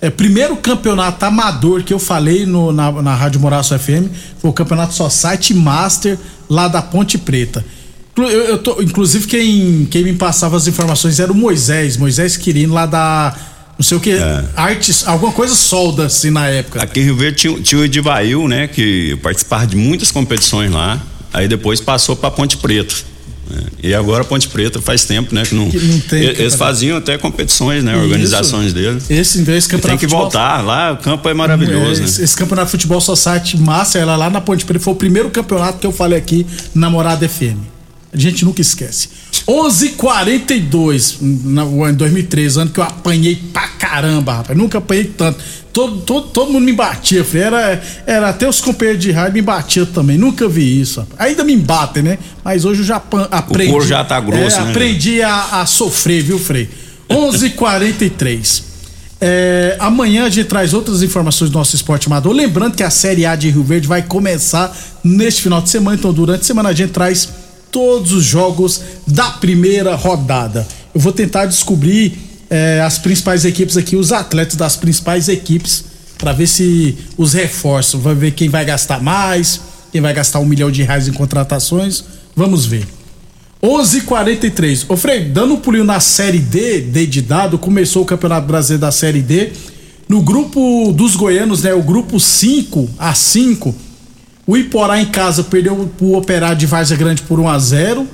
É, 0.00 0.08
primeiro 0.08 0.56
campeonato 0.56 1.22
amador 1.26 1.82
que 1.82 1.92
eu 1.92 1.98
falei 1.98 2.46
no, 2.46 2.72
na, 2.72 2.90
na 3.02 3.14
Rádio 3.14 3.38
Moraço 3.38 3.78
FM 3.78 4.08
foi 4.40 4.50
o 4.50 4.52
campeonato 4.52 4.94
Society 4.94 5.52
Master 5.52 6.18
lá 6.48 6.68
da 6.68 6.80
Ponte 6.80 7.18
Preta. 7.18 7.64
Eu, 8.16 8.24
eu 8.26 8.58
tô, 8.58 8.80
inclusive, 8.82 9.26
quem, 9.26 9.86
quem 9.90 10.02
me 10.02 10.14
passava 10.14 10.56
as 10.56 10.66
informações 10.66 11.20
era 11.20 11.30
o 11.30 11.34
Moisés, 11.34 11.96
Moisés 11.96 12.36
Quirino, 12.36 12.74
lá 12.74 12.86
da. 12.86 13.36
Não 13.78 13.84
sei 13.84 13.96
o 13.96 14.00
que, 14.00 14.10
é. 14.10 14.44
artes, 14.56 15.06
alguma 15.06 15.32
coisa 15.32 15.54
solda 15.54 16.06
assim 16.06 16.30
na 16.30 16.46
época. 16.48 16.82
Aqui 16.82 17.00
em 17.00 17.04
Rio 17.04 17.16
Verde 17.16 17.38
tinha, 17.38 17.60
tinha 17.60 17.80
o 17.80 17.84
Edivail, 17.84 18.46
né? 18.46 18.68
Que 18.68 19.18
participava 19.22 19.66
de 19.66 19.76
muitas 19.76 20.10
competições 20.10 20.70
lá. 20.70 21.00
Aí 21.32 21.48
depois 21.48 21.80
passou 21.80 22.14
para 22.14 22.30
Ponte 22.30 22.56
Preta. 22.58 22.94
É, 23.52 23.88
e 23.88 23.94
agora 23.94 24.24
Ponte 24.24 24.48
Preta 24.48 24.80
faz 24.80 25.04
tempo, 25.04 25.34
né? 25.34 25.42
Que 25.44 25.54
não, 25.54 25.68
que 25.70 25.78
não 25.78 26.00
tem. 26.00 26.22
Eles 26.22 26.54
faziam 26.54 26.98
até 26.98 27.18
competições, 27.18 27.82
né? 27.82 27.92
Isso. 27.92 28.02
Organizações 28.02 28.72
deles. 28.72 29.10
Esse, 29.10 29.40
esse 29.50 29.68
campeonato. 29.68 29.88
Tem 29.88 29.98
que 29.98 30.04
futebol, 30.04 30.22
voltar 30.22 30.64
lá, 30.64 30.92
o 30.92 30.96
campo 30.96 31.28
é 31.28 31.34
maravilhoso, 31.34 32.02
é, 32.02 32.04
esse, 32.04 32.18
né? 32.18 32.24
Esse 32.24 32.36
campeonato 32.36 32.66
de 32.66 32.72
futebol 32.72 33.00
Society 33.00 33.56
Master, 33.58 34.02
ela 34.02 34.16
lá 34.16 34.30
na 34.30 34.40
Ponte 34.40 34.64
Preta, 34.64 34.82
foi 34.82 34.92
o 34.92 34.96
primeiro 34.96 35.30
campeonato 35.30 35.78
que 35.78 35.86
eu 35.86 35.92
falei 35.92 36.18
aqui 36.18 36.46
na 36.74 36.88
Morada 36.88 37.28
FM. 37.28 37.79
A 38.12 38.16
gente 38.16 38.44
nunca 38.44 38.60
esquece. 38.60 39.08
11:42 39.46 41.18
em 41.20 41.94
2013, 41.94 42.60
ano 42.60 42.70
que 42.70 42.80
eu 42.80 42.84
apanhei 42.84 43.36
pra 43.52 43.68
caramba, 43.68 44.34
rapaz. 44.34 44.58
Nunca 44.58 44.78
apanhei 44.78 45.04
tanto. 45.04 45.38
Todo, 45.72 45.98
todo, 45.98 46.28
todo 46.28 46.52
mundo 46.52 46.64
me 46.64 46.72
batia, 46.72 47.24
filho. 47.24 47.44
Era, 47.44 47.82
era 48.04 48.28
até 48.28 48.48
os 48.48 48.60
companheiros 48.60 49.02
de 49.02 49.12
rádio 49.12 49.34
me 49.34 49.42
batiam 49.42 49.86
também. 49.86 50.18
Nunca 50.18 50.48
vi 50.48 50.80
isso. 50.80 51.00
Rapaz. 51.00 51.20
Ainda 51.20 51.44
me 51.44 51.56
batem, 51.56 52.02
né? 52.02 52.18
Mas 52.44 52.64
hoje 52.64 52.80
eu 52.80 52.86
já 52.86 52.96
aprendi. 52.96 53.70
O 53.70 53.74
couro 53.74 53.86
já 53.86 54.04
tá 54.04 54.18
grosso, 54.20 54.56
é, 54.56 54.64
né? 54.64 54.70
Aprendi 54.70 55.22
a, 55.22 55.60
a, 55.60 55.66
sofrer, 55.66 56.22
viu, 56.22 56.38
Frei? 56.38 56.68
11:43. 57.08 58.70
É, 59.20 59.76
amanhã 59.78 60.24
a 60.24 60.30
gente 60.30 60.48
traz 60.48 60.72
outras 60.72 61.02
informações 61.02 61.50
do 61.50 61.58
nosso 61.58 61.76
esporte 61.76 62.06
amador. 62.06 62.32
Lembrando 62.32 62.74
que 62.74 62.82
a 62.82 62.90
Série 62.90 63.26
A 63.26 63.36
de 63.36 63.50
Rio 63.50 63.62
Verde 63.62 63.86
vai 63.86 64.02
começar 64.02 64.74
neste 65.04 65.42
final 65.42 65.60
de 65.60 65.68
semana. 65.68 65.96
Então, 65.96 66.12
durante 66.12 66.40
a 66.40 66.44
semana 66.44 66.70
a 66.70 66.72
gente 66.72 66.90
traz 66.90 67.28
todos 67.70 68.12
os 68.12 68.24
jogos 68.24 68.80
da 69.06 69.30
primeira 69.30 69.94
rodada. 69.94 70.66
Eu 70.94 71.00
vou 71.00 71.12
tentar 71.12 71.46
descobrir 71.46 72.18
é, 72.50 72.80
as 72.80 72.98
principais 72.98 73.44
equipes 73.44 73.76
aqui, 73.76 73.96
os 73.96 74.12
atletas 74.12 74.56
das 74.56 74.76
principais 74.76 75.28
equipes, 75.28 75.84
para 76.18 76.32
ver 76.32 76.46
se 76.46 76.98
os 77.16 77.32
reforços, 77.32 78.00
vai 78.00 78.14
ver 78.14 78.32
quem 78.32 78.48
vai 78.48 78.64
gastar 78.64 79.02
mais, 79.02 79.60
quem 79.92 80.00
vai 80.00 80.12
gastar 80.12 80.40
um 80.40 80.44
milhão 80.44 80.70
de 80.70 80.82
reais 80.82 81.08
em 81.08 81.12
contratações. 81.12 82.04
Vamos 82.36 82.66
ver. 82.66 82.86
11:43. 83.62 84.86
Ô 84.88 84.96
Frei, 84.96 85.24
dando 85.24 85.54
um 85.54 85.58
pulinho 85.58 85.84
na 85.84 86.00
Série 86.00 86.38
D, 86.38 86.80
D 86.80 87.06
de 87.06 87.22
dado, 87.22 87.58
começou 87.58 88.02
o 88.02 88.06
Campeonato 88.06 88.46
Brasileiro 88.46 88.80
da 88.80 88.90
Série 88.90 89.22
D. 89.22 89.52
No 90.08 90.22
grupo 90.22 90.92
dos 90.92 91.14
goianos, 91.14 91.62
né, 91.62 91.72
o 91.72 91.82
grupo 91.82 92.18
5 92.18 92.90
a 92.98 93.14
5, 93.14 93.74
O 94.50 94.56
Iporá 94.56 95.00
em 95.00 95.06
casa 95.06 95.44
perdeu 95.44 95.88
o 96.00 96.16
Operário 96.16 96.56
de 96.56 96.66
Várzea 96.66 96.96
Grande 96.96 97.22
por 97.22 97.38
1 97.38 97.48
a 97.48 97.56
0 97.56 98.04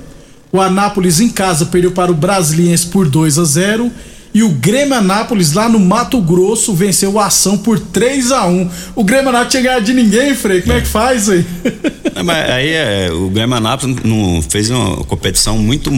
O 0.51 0.61
Anápolis 0.61 1.19
em 1.19 1.29
casa 1.29 1.65
perdeu 1.65 1.89
para 1.89 2.11
o 2.11 2.13
Brasiliense 2.13 2.85
por 2.85 3.09
2 3.09 3.39
a 3.39 3.43
0 3.43 3.91
e 4.35 4.43
o 4.43 4.49
Grêmio 4.49 4.93
Anápolis 4.93 5.53
lá 5.53 5.67
no 5.67 5.79
Mato 5.79 6.21
Grosso 6.21 6.75
venceu 6.75 7.13
o 7.13 7.19
Ação 7.19 7.57
por 7.57 7.79
3 7.79 8.31
a 8.31 8.45
1 8.45 8.69
O 8.95 9.03
Grêmio 9.03 9.29
Anápolis 9.29 9.51
tinha 9.51 9.63
ganhado 9.63 9.85
de 9.85 9.95
ninguém, 9.95 10.35
Frei. 10.35 10.61
Como 10.61 10.73
é, 10.73 10.77
é 10.77 10.81
que 10.81 10.87
faz 10.87 11.27
aí? 11.27 11.43
Não, 12.13 12.23
mas 12.23 12.51
aí 12.51 12.69
é, 12.69 13.09
o 13.11 13.31
Grêmio 13.31 13.55
Anápolis 13.55 13.95
não 14.03 14.39
fez 14.47 14.69
uma 14.69 14.97
competição 15.05 15.57
muito 15.57 15.89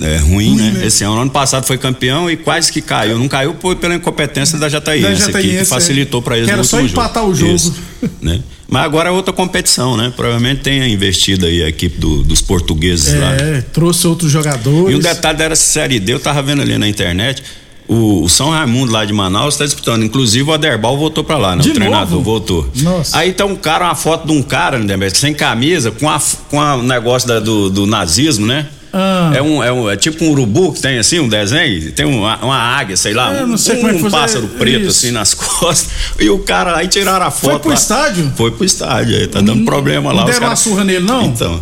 é, 0.00 0.16
ruim, 0.16 0.52
ruim 0.52 0.56
né? 0.56 0.70
né? 0.70 0.86
Esse 0.86 1.04
ano, 1.04 1.20
ano 1.20 1.30
passado 1.30 1.66
foi 1.66 1.76
campeão 1.76 2.30
e 2.30 2.36
quase 2.38 2.72
que 2.72 2.80
caiu. 2.80 3.18
Não 3.18 3.28
caiu 3.28 3.52
por, 3.52 3.76
pela 3.76 3.94
incompetência 3.94 4.58
da 4.58 4.70
Jataiense, 4.70 5.30
da 5.30 5.38
que, 5.38 5.58
que 5.58 5.64
facilitou 5.66 6.22
para 6.22 6.38
eles 6.38 6.48
Era 6.48 6.64
só 6.64 6.80
empatar 6.80 7.24
jogo. 7.24 7.32
o 7.32 7.34
jogo. 7.34 7.54
Isso, 7.54 7.74
né? 8.22 8.40
Mas 8.68 8.84
agora 8.84 9.08
é 9.08 9.12
outra 9.12 9.32
competição, 9.32 9.96
né? 9.96 10.12
Provavelmente 10.16 10.62
tenha 10.62 10.88
investido 10.88 11.46
aí 11.46 11.62
a 11.62 11.68
equipe 11.68 11.98
do, 11.98 12.22
dos 12.22 12.40
portugueses 12.40 13.14
é, 13.14 13.18
lá. 13.18 13.32
É, 13.34 13.60
trouxe 13.60 14.06
outros 14.06 14.30
jogadores. 14.30 14.92
E 14.92 14.96
um 14.96 15.00
detalhe 15.00 15.40
era 15.42 15.54
Série 15.54 16.00
D, 16.00 16.14
eu 16.14 16.20
tava 16.20 16.42
vendo 16.42 16.62
ali 16.62 16.76
na 16.76 16.88
internet. 16.88 17.42
O, 17.88 18.24
o, 18.24 18.28
São 18.28 18.50
Raimundo 18.50 18.92
lá 18.92 19.04
de 19.04 19.12
Manaus 19.12 19.54
está 19.54 19.64
disputando. 19.64 20.04
Inclusive 20.04 20.50
o 20.50 20.52
Aderbal 20.52 20.98
voltou 20.98 21.22
para 21.22 21.38
lá, 21.38 21.54
né? 21.54 21.62
De 21.62 21.70
o 21.70 21.74
treinador 21.74 22.10
novo? 22.10 22.22
voltou. 22.22 22.68
Nossa. 22.74 23.16
Aí 23.16 23.32
tá 23.32 23.44
um 23.44 23.54
cara, 23.54 23.84
uma 23.84 23.94
foto 23.94 24.26
de 24.26 24.32
um 24.32 24.42
cara, 24.42 24.78
né, 24.78 24.96
sem 25.10 25.32
camisa, 25.32 25.92
com 25.92 26.10
a, 26.10 26.20
com 26.50 26.58
o 26.58 26.82
negócio 26.82 27.28
da, 27.28 27.38
do, 27.38 27.70
do 27.70 27.86
nazismo, 27.86 28.46
né? 28.46 28.66
Ah. 28.92 29.32
É, 29.34 29.42
um, 29.42 29.62
é, 29.62 29.72
um, 29.72 29.90
é 29.90 29.96
tipo 29.96 30.24
um 30.24 30.30
urubu 30.30 30.72
que 30.72 30.80
tem 30.80 30.98
assim, 30.98 31.18
um 31.18 31.28
desenho, 31.28 31.92
tem 31.92 32.06
uma, 32.06 32.36
uma 32.38 32.56
águia, 32.56 32.96
sei 32.96 33.12
lá, 33.12 33.34
é, 33.34 33.44
um, 33.44 33.50
um, 33.50 34.06
um 34.06 34.10
pássaro 34.10 34.48
preto 34.58 34.86
isso. 34.86 34.88
assim 34.88 35.10
nas 35.10 35.32
costas. 35.34 35.90
E 36.18 36.28
o 36.30 36.38
cara 36.38 36.76
aí 36.76 36.88
tiraram 36.88 37.26
a 37.26 37.30
foto. 37.30 37.50
Foi 37.50 37.58
pro 37.58 37.68
lá. 37.70 37.74
estádio? 37.74 38.32
Foi 38.36 38.50
pro 38.50 38.64
estádio, 38.64 39.16
aí 39.16 39.26
tá 39.26 39.40
dando 39.40 39.64
problema 39.64 40.12
lá. 40.12 40.20
Não 40.20 40.24
deram 40.24 40.40
cara... 40.40 40.50
uma 40.50 40.56
surra 40.56 40.84
nele, 40.84 41.04
não? 41.04 41.26
Então. 41.26 41.60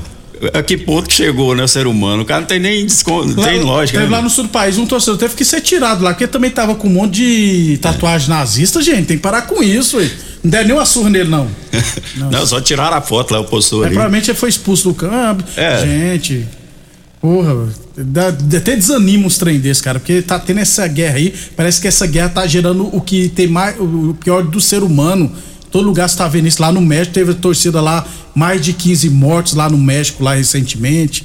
A 0.52 0.62
que 0.62 0.76
ponto 0.76 1.08
que 1.08 1.14
chegou, 1.14 1.54
né, 1.54 1.62
o 1.62 1.68
ser 1.68 1.86
humano? 1.86 2.22
O 2.22 2.24
cara 2.24 2.40
não 2.40 2.46
tem 2.46 2.58
nem 2.58 2.84
desconto, 2.84 3.34
não 3.34 3.44
tem 3.44 3.60
lógica. 3.60 3.98
Teve 3.98 4.10
né? 4.10 4.16
lá 4.16 4.22
no 4.22 4.28
sul 4.28 4.44
do 4.44 4.50
país 4.50 4.76
um 4.76 4.84
torcedor 4.84 5.18
teve 5.18 5.34
que 5.34 5.44
ser 5.44 5.60
tirado 5.60 6.02
lá, 6.02 6.12
porque 6.12 6.26
também 6.26 6.50
tava 6.50 6.74
com 6.74 6.88
um 6.88 6.92
monte 6.92 7.14
de 7.14 7.78
tatuagem 7.78 8.26
é. 8.26 8.30
nazista, 8.30 8.82
gente. 8.82 9.06
Tem 9.06 9.16
que 9.16 9.22
parar 9.22 9.42
com 9.42 9.62
isso, 9.62 9.96
ué. 9.96 10.10
Não 10.42 10.50
deram 10.50 10.66
nem 10.66 10.76
uma 10.76 10.84
surra 10.84 11.08
nele, 11.08 11.30
não. 11.30 11.48
não, 12.16 12.30
não, 12.32 12.46
só 12.46 12.60
tiraram 12.60 12.96
a 12.96 13.00
foto 13.00 13.32
lá, 13.32 13.40
o 13.40 13.44
postou 13.44 13.82
é, 13.82 13.86
ali. 13.86 13.94
Provavelmente 13.94 14.30
ele 14.30 14.38
foi 14.38 14.48
expulso 14.48 14.88
do 14.88 14.94
campo. 14.94 15.44
É. 15.56 15.80
Gente. 15.80 16.46
Porra, 17.24 17.70
dá, 17.96 18.28
até 18.28 18.76
desanima 18.76 19.26
os 19.26 19.38
trem 19.38 19.58
desse, 19.58 19.82
cara, 19.82 19.98
porque 19.98 20.20
tá 20.20 20.38
tendo 20.38 20.60
essa 20.60 20.86
guerra 20.86 21.16
aí. 21.16 21.32
Parece 21.56 21.80
que 21.80 21.88
essa 21.88 22.06
guerra 22.06 22.28
tá 22.28 22.46
gerando 22.46 22.94
o 22.94 23.00
que 23.00 23.30
tem 23.30 23.46
mais, 23.46 23.80
o 23.80 24.14
pior 24.22 24.42
do 24.42 24.60
ser 24.60 24.82
humano. 24.82 25.32
Todo 25.70 25.86
lugar 25.86 26.06
você 26.06 26.18
tá 26.18 26.28
vendo 26.28 26.48
isso. 26.48 26.60
Lá 26.60 26.70
no 26.70 26.82
México 26.82 27.14
teve 27.14 27.32
torcida 27.32 27.80
lá, 27.80 28.06
mais 28.34 28.60
de 28.60 28.74
15 28.74 29.08
mortes 29.08 29.54
lá 29.54 29.70
no 29.70 29.78
México, 29.78 30.22
lá 30.22 30.34
recentemente. 30.34 31.24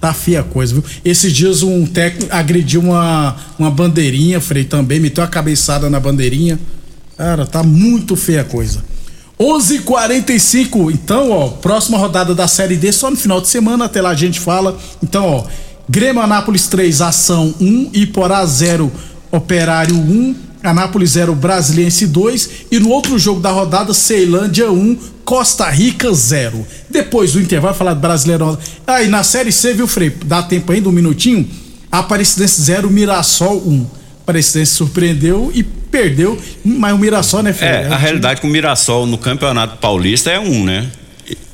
Tá 0.00 0.14
feia 0.14 0.40
a 0.40 0.44
coisa, 0.44 0.72
viu? 0.72 0.84
Esses 1.04 1.30
dias 1.30 1.62
um 1.62 1.84
técnico 1.84 2.34
agrediu 2.34 2.80
uma, 2.80 3.36
uma 3.58 3.70
bandeirinha, 3.70 4.40
Frei, 4.40 4.64
também, 4.64 4.98
meteu 4.98 5.22
a 5.22 5.28
cabeçada 5.28 5.90
na 5.90 6.00
bandeirinha. 6.00 6.58
Cara, 7.18 7.44
tá 7.44 7.62
muito 7.62 8.16
feia 8.16 8.40
a 8.40 8.44
coisa. 8.44 8.82
11:45. 9.38 10.90
Então, 10.90 11.30
ó, 11.30 11.48
próxima 11.48 11.98
rodada 11.98 12.34
da 12.34 12.46
Série 12.46 12.76
D 12.76 12.92
só 12.92 13.10
no 13.10 13.16
final 13.16 13.40
de 13.40 13.48
semana, 13.48 13.86
até 13.86 14.00
lá 14.00 14.10
a 14.10 14.14
gente 14.14 14.38
fala. 14.38 14.78
Então, 15.02 15.24
ó, 15.26 15.44
Grêmio 15.88 16.22
Anápolis 16.22 16.66
3, 16.68 17.00
Ação 17.00 17.54
1, 17.60 17.90
Iporá 17.92 18.44
0, 18.46 18.90
Operário 19.30 19.96
1, 19.96 20.34
Anápolis 20.62 21.10
0, 21.10 21.34
Brasiliense 21.34 22.06
2 22.06 22.50
e 22.70 22.78
no 22.78 22.88
outro 22.88 23.18
jogo 23.18 23.40
da 23.40 23.50
rodada, 23.50 23.92
Ceilândia 23.92 24.70
1, 24.70 24.96
Costa 25.24 25.68
Rica 25.68 26.12
0. 26.12 26.66
Depois 26.88 27.32
do 27.32 27.40
intervalo, 27.40 27.74
falar 27.74 27.94
do 27.94 28.00
Brasileirão. 28.00 28.56
Aí 28.86 29.06
ah, 29.06 29.08
na 29.08 29.22
Série 29.22 29.52
C, 29.52 29.74
viu, 29.74 29.86
Frei? 29.86 30.10
Dá 30.24 30.42
tempo 30.42 30.72
ainda, 30.72 30.88
um 30.88 30.92
minutinho? 30.92 31.46
Aparecidense 31.92 32.62
0, 32.62 32.90
Mirassol 32.90 33.58
1. 33.58 33.86
Aparecidense 34.24 34.72
surpreendeu 34.72 35.52
e 35.54 35.62
perdeu, 35.62 36.40
mas 36.64 36.94
o 36.94 36.98
Mirassol, 36.98 37.42
né, 37.42 37.52
Frei? 37.52 37.68
É, 37.68 37.88
a 37.88 37.96
realidade 37.96 38.40
com 38.40 38.46
o 38.46 38.50
Mirassol 38.50 39.06
no 39.06 39.18
Campeonato 39.18 39.76
Paulista 39.76 40.30
é 40.30 40.40
um, 40.40 40.64
né? 40.64 40.88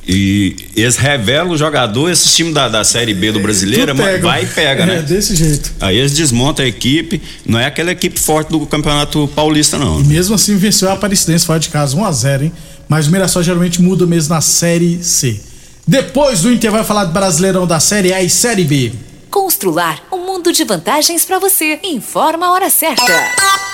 E 0.06 0.56
eles 0.76 0.96
revelam 0.96 1.50
o 1.50 1.56
jogador, 1.56 2.10
esse 2.10 2.28
time 2.28 2.52
da, 2.52 2.68
da 2.68 2.84
Série 2.84 3.12
B 3.12 3.32
do 3.32 3.40
brasileiro, 3.40 3.92
vai 3.94 4.44
e 4.44 4.46
pega, 4.46 4.86
né? 4.86 4.98
É, 4.98 5.02
desse 5.02 5.34
jeito. 5.34 5.72
Aí 5.80 5.96
eles 5.96 6.12
desmontam 6.12 6.64
a 6.64 6.68
equipe, 6.68 7.20
não 7.44 7.58
é 7.58 7.66
aquela 7.66 7.90
equipe 7.90 8.18
forte 8.18 8.50
do 8.50 8.64
Campeonato 8.66 9.28
Paulista, 9.34 9.76
não. 9.76 10.00
E 10.00 10.04
mesmo 10.04 10.36
assim 10.36 10.56
venceu 10.56 10.88
a 10.88 10.94
Aparecidense 10.94 11.44
fora 11.44 11.58
de 11.58 11.68
casa 11.68 11.96
1 11.96 12.04
a 12.04 12.12
0 12.12 12.44
hein? 12.44 12.52
Mas 12.88 13.08
o 13.08 13.10
Mirassol 13.10 13.42
geralmente 13.42 13.82
muda 13.82 14.06
mesmo 14.06 14.34
na 14.34 14.40
Série 14.40 15.02
C. 15.02 15.40
Depois 15.86 16.42
do 16.42 16.52
Inter 16.52 16.70
vai 16.70 16.84
falar 16.84 17.04
do 17.04 17.12
Brasileirão 17.12 17.66
da 17.66 17.80
Série 17.80 18.12
A 18.12 18.22
e 18.22 18.30
Série 18.30 18.64
B. 18.64 18.92
Constrular 19.28 20.02
um 20.12 20.29
mundo 20.40 20.52
de 20.54 20.64
vantagens 20.64 21.22
para 21.26 21.38
você. 21.38 21.78
Informa 21.82 22.46
a 22.46 22.52
hora 22.52 22.70
certa. 22.70 23.69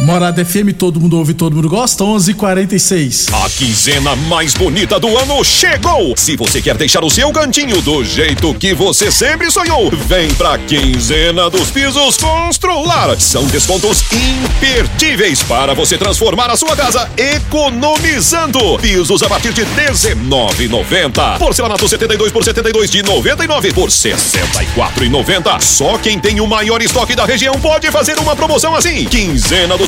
Morada 0.00 0.44
FM, 0.44 0.74
todo 0.78 1.00
mundo 1.00 1.18
ouve, 1.18 1.34
todo 1.34 1.56
mundo 1.56 1.68
gosta, 1.68 2.04
11:46. 2.04 3.26
A 3.32 3.50
quinzena 3.50 4.14
mais 4.14 4.54
bonita 4.54 4.98
do 5.00 5.18
ano 5.18 5.42
chegou. 5.42 6.14
Se 6.16 6.36
você 6.36 6.62
quer 6.62 6.76
deixar 6.76 7.02
o 7.02 7.10
seu 7.10 7.32
cantinho 7.32 7.82
do 7.82 8.04
jeito 8.04 8.54
que 8.54 8.72
você 8.72 9.10
sempre 9.10 9.50
sonhou, 9.50 9.90
vem 9.90 10.32
pra 10.34 10.56
quinzena 10.56 11.50
dos 11.50 11.70
pisos 11.72 12.16
Constrular. 12.16 13.18
São 13.20 13.44
descontos 13.46 14.04
imperdíveis 14.12 15.42
para 15.42 15.74
você 15.74 15.98
transformar 15.98 16.48
a 16.48 16.56
sua 16.56 16.76
casa 16.76 17.10
economizando. 17.16 18.78
Pisos 18.78 19.20
a 19.24 19.28
partir 19.28 19.52
de 19.52 19.64
19,90. 19.64 21.38
Porcelanato 21.38 21.88
72 21.88 22.30
por 22.30 22.44
72 22.44 22.88
de 22.88 23.02
99 23.02 23.72
por 23.72 23.90
64,90. 23.90 25.60
Só 25.60 25.98
quem 25.98 26.20
tem 26.20 26.40
o 26.40 26.46
maior 26.46 26.80
estoque 26.80 27.16
da 27.16 27.24
região 27.24 27.54
pode 27.60 27.90
fazer 27.90 28.16
uma 28.20 28.36
promoção 28.36 28.76
assim. 28.76 29.04
Quinzena 29.06 29.76
dos 29.76 29.87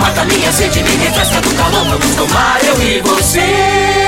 Mata 0.00 0.24
minha 0.24 0.52
sede, 0.52 0.82
me 0.82 0.96
refresca 0.96 1.40
do 1.40 1.54
calor. 1.54 1.84
Vamos 1.84 2.14
tomar 2.16 2.58
eu 2.64 2.82
e 2.82 3.00
você. 3.00 4.07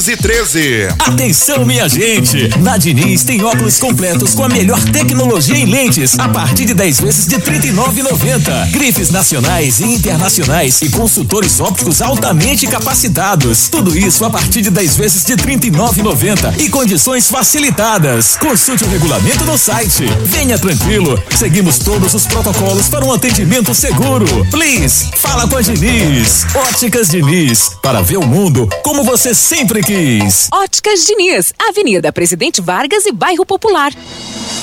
1513. 0.01 0.87
Atenção, 0.97 1.63
minha 1.63 1.87
gente! 1.87 2.49
Na 2.59 2.75
Diniz 2.75 3.23
tem 3.23 3.43
óculos 3.43 3.77
completos 3.77 4.33
com 4.33 4.43
a 4.43 4.49
melhor 4.49 4.83
tecnologia 4.85 5.55
em 5.55 5.65
lentes, 5.65 6.17
a 6.17 6.27
partir 6.27 6.65
de 6.65 6.73
10 6.73 7.01
vezes 7.01 7.27
de 7.27 7.35
R$ 7.35 7.41
39,90. 7.43 8.71
Grifes 8.71 9.11
nacionais 9.11 9.79
e 9.79 9.83
internacionais 9.83 10.81
e 10.81 10.89
consultores 10.89 11.59
ópticos 11.59 12.01
altamente 12.01 12.65
capacitados. 12.65 13.69
Tudo 13.69 13.95
isso 13.95 14.25
a 14.25 14.29
partir 14.31 14.63
de 14.63 14.71
10 14.71 14.97
vezes 14.97 15.23
de 15.23 15.33
R$ 15.33 15.57
39,90 15.57 16.59
e 16.59 16.69
condições 16.69 17.29
facilitadas. 17.29 18.35
Consulte 18.37 18.83
o 18.83 18.89
regulamento 18.89 19.45
no 19.45 19.55
site. 19.55 20.05
Venha 20.23 20.57
tranquilo, 20.57 21.21
seguimos 21.37 21.77
todos 21.77 22.15
os 22.15 22.25
protocolos 22.25 22.89
para 22.89 23.05
um 23.05 23.13
atendimento 23.13 23.75
seguro. 23.75 24.25
Please, 24.49 25.11
fala 25.17 25.47
com 25.47 25.57
a 25.57 25.61
Diniz. 25.61 26.47
Óticas 26.55 27.09
Diniz, 27.09 27.77
para 27.83 28.01
ver 28.01 28.17
o 28.17 28.25
mundo 28.25 28.67
como 28.83 29.03
você 29.03 29.35
sempre 29.35 29.83
quis. 29.83 29.90
Óticas 30.53 31.05
Diniz, 31.05 31.53
Avenida 31.59 32.13
Presidente 32.13 32.61
Vargas 32.61 33.05
e 33.05 33.11
Bairro 33.11 33.45
Popular. 33.45 33.91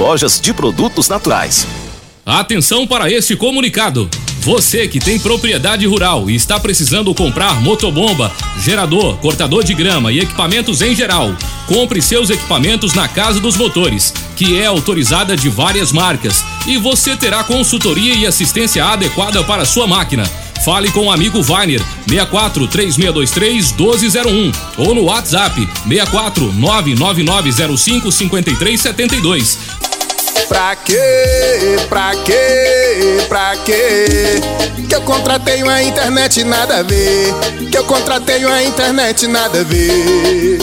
lojas 0.00 0.40
de 0.40 0.54
produtos 0.54 1.10
naturais. 1.10 1.66
Atenção 2.24 2.86
para 2.86 3.12
este 3.12 3.36
comunicado. 3.36 4.08
Você 4.40 4.88
que 4.88 4.98
tem 4.98 5.20
propriedade 5.20 5.86
rural 5.86 6.30
e 6.30 6.34
está 6.34 6.58
precisando 6.58 7.14
comprar 7.14 7.60
motobomba, 7.60 8.32
gerador, 8.58 9.18
cortador 9.18 9.62
de 9.62 9.74
grama 9.74 10.10
e 10.10 10.20
equipamentos 10.20 10.80
em 10.80 10.94
geral, 10.96 11.36
compre 11.66 12.00
seus 12.00 12.30
equipamentos 12.30 12.94
na 12.94 13.06
Casa 13.08 13.40
dos 13.40 13.58
Motores, 13.58 14.14
que 14.36 14.58
é 14.58 14.64
autorizada 14.64 15.36
de 15.36 15.50
várias 15.50 15.92
marcas, 15.92 16.42
e 16.66 16.78
você 16.78 17.14
terá 17.14 17.44
consultoria 17.44 18.14
e 18.14 18.26
assistência 18.26 18.82
adequada 18.86 19.44
para 19.44 19.66
sua 19.66 19.86
máquina. 19.86 20.24
Fale 20.64 20.90
com 20.92 21.06
o 21.06 21.12
amigo 21.12 21.42
Vainer 21.42 21.82
64 22.08 22.66
3623 22.68 23.72
1201 23.72 24.52
ou 24.78 24.94
no 24.94 25.04
WhatsApp 25.04 25.68
64 25.86 26.52
99905 26.54 28.10
5372. 28.10 29.79
Pra 30.50 30.74
quê? 30.74 31.76
Pra 31.88 32.10
quê? 32.24 33.24
Pra 33.28 33.56
quê? 33.64 34.40
Que 34.88 34.96
eu 34.96 35.02
contratei 35.02 35.62
uma 35.62 35.80
internet 35.80 36.42
nada 36.42 36.80
a 36.80 36.82
ver. 36.82 37.32
Que 37.70 37.78
eu 37.78 37.84
contratei 37.84 38.44
uma 38.44 38.60
internet 38.60 39.28
nada 39.28 39.60
a 39.60 39.62
ver. 39.62 40.58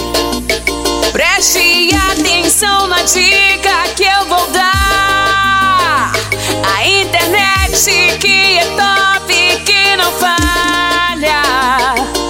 Preste 1.13 1.89
atenção 2.11 2.87
na 2.89 3.01
dica 3.03 3.87
que 3.95 4.03
eu 4.03 4.25
vou 4.25 4.45
dar. 4.47 6.11
A 6.75 6.85
internet 6.85 8.17
que 8.19 8.57
é 8.57 8.65
top, 8.75 9.33
que 9.63 9.95
não 9.95 10.11
falha. 10.19 11.43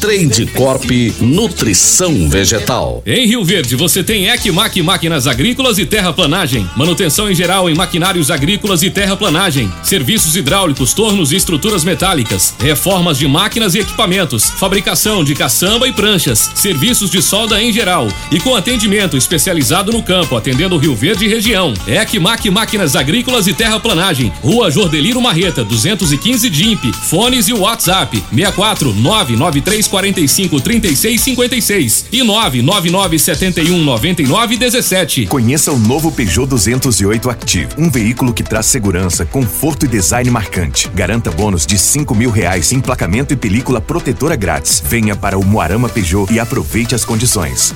Trade 0.00 0.46
Corp 0.54 0.90
Nutrição 1.20 2.28
Vegetal. 2.28 3.02
Em 3.06 3.26
Rio 3.26 3.44
Verde, 3.44 3.74
você 3.76 4.04
tem 4.04 4.28
Ecmac 4.28 4.80
Máquinas 4.82 5.26
Agrícolas 5.26 5.78
e 5.78 5.86
Terraplanagem. 5.86 6.68
Manutenção 6.76 7.30
em 7.30 7.34
geral 7.34 7.70
em 7.70 7.74
maquinários 7.74 8.30
agrícolas 8.30 8.82
e 8.82 8.90
terraplanagem. 8.90 9.72
Serviços 9.82 10.36
hidráulicos, 10.36 10.92
tornos 10.92 11.32
e 11.32 11.36
estruturas 11.36 11.84
metálicas. 11.84 12.54
Reformas 12.58 13.18
de 13.18 13.26
máquinas 13.26 13.74
e 13.74 13.78
equipamentos. 13.78 14.50
Fabricação 14.50 15.24
de 15.24 15.34
caçamba 15.34 15.88
e 15.88 15.92
pranchas. 15.92 16.50
Serviços 16.54 17.10
de 17.10 17.22
solda 17.22 17.62
em 17.62 17.72
geral. 17.72 18.08
E 18.30 18.38
com 18.38 18.54
atendimento 18.54 19.16
especializado 19.16 19.92
no 19.92 20.02
campo, 20.02 20.36
atendendo 20.36 20.76
Rio 20.76 20.94
Verde 20.94 21.24
e 21.24 21.28
região. 21.28 21.72
Ecmac 21.86 22.50
Máquinas 22.50 22.94
Agrícolas 22.96 23.46
e 23.46 23.54
Terraplanagem. 23.54 24.32
Rua 24.42 24.70
Jordeliro 24.70 25.20
Marreta, 25.20 25.64
215 25.64 26.50
DIMP. 26.50 26.92
Fones 26.92 27.48
e 27.48 27.52
WhatsApp: 27.52 28.22
64 28.30 28.92
993 28.94 29.75
45 29.84 30.60
36 30.60 31.20
56 31.20 32.06
e 32.12 32.22
999 32.22 33.18
71 33.18 33.84
99 33.84 34.56
17. 34.56 35.26
Conheça 35.26 35.72
o 35.72 35.78
novo 35.78 36.10
Peugeot 36.10 36.46
208 36.46 37.28
Active, 37.28 37.68
um 37.76 37.90
veículo 37.90 38.32
que 38.32 38.42
traz 38.42 38.66
segurança, 38.66 39.26
conforto 39.26 39.84
e 39.84 39.88
design 39.88 40.30
marcante. 40.30 40.88
Garanta 40.94 41.30
bônus 41.30 41.66
de 41.66 41.76
5 41.76 42.14
mil 42.14 42.30
reais, 42.30 42.72
emplacamento 42.72 43.34
e 43.34 43.36
película 43.36 43.80
protetora 43.80 44.36
grátis. 44.36 44.82
Venha 44.84 45.16
para 45.16 45.38
o 45.38 45.44
Moarama 45.44 45.88
Peugeot 45.88 46.32
e 46.32 46.40
aproveite 46.40 46.94
as 46.94 47.04
condições. 47.04 47.74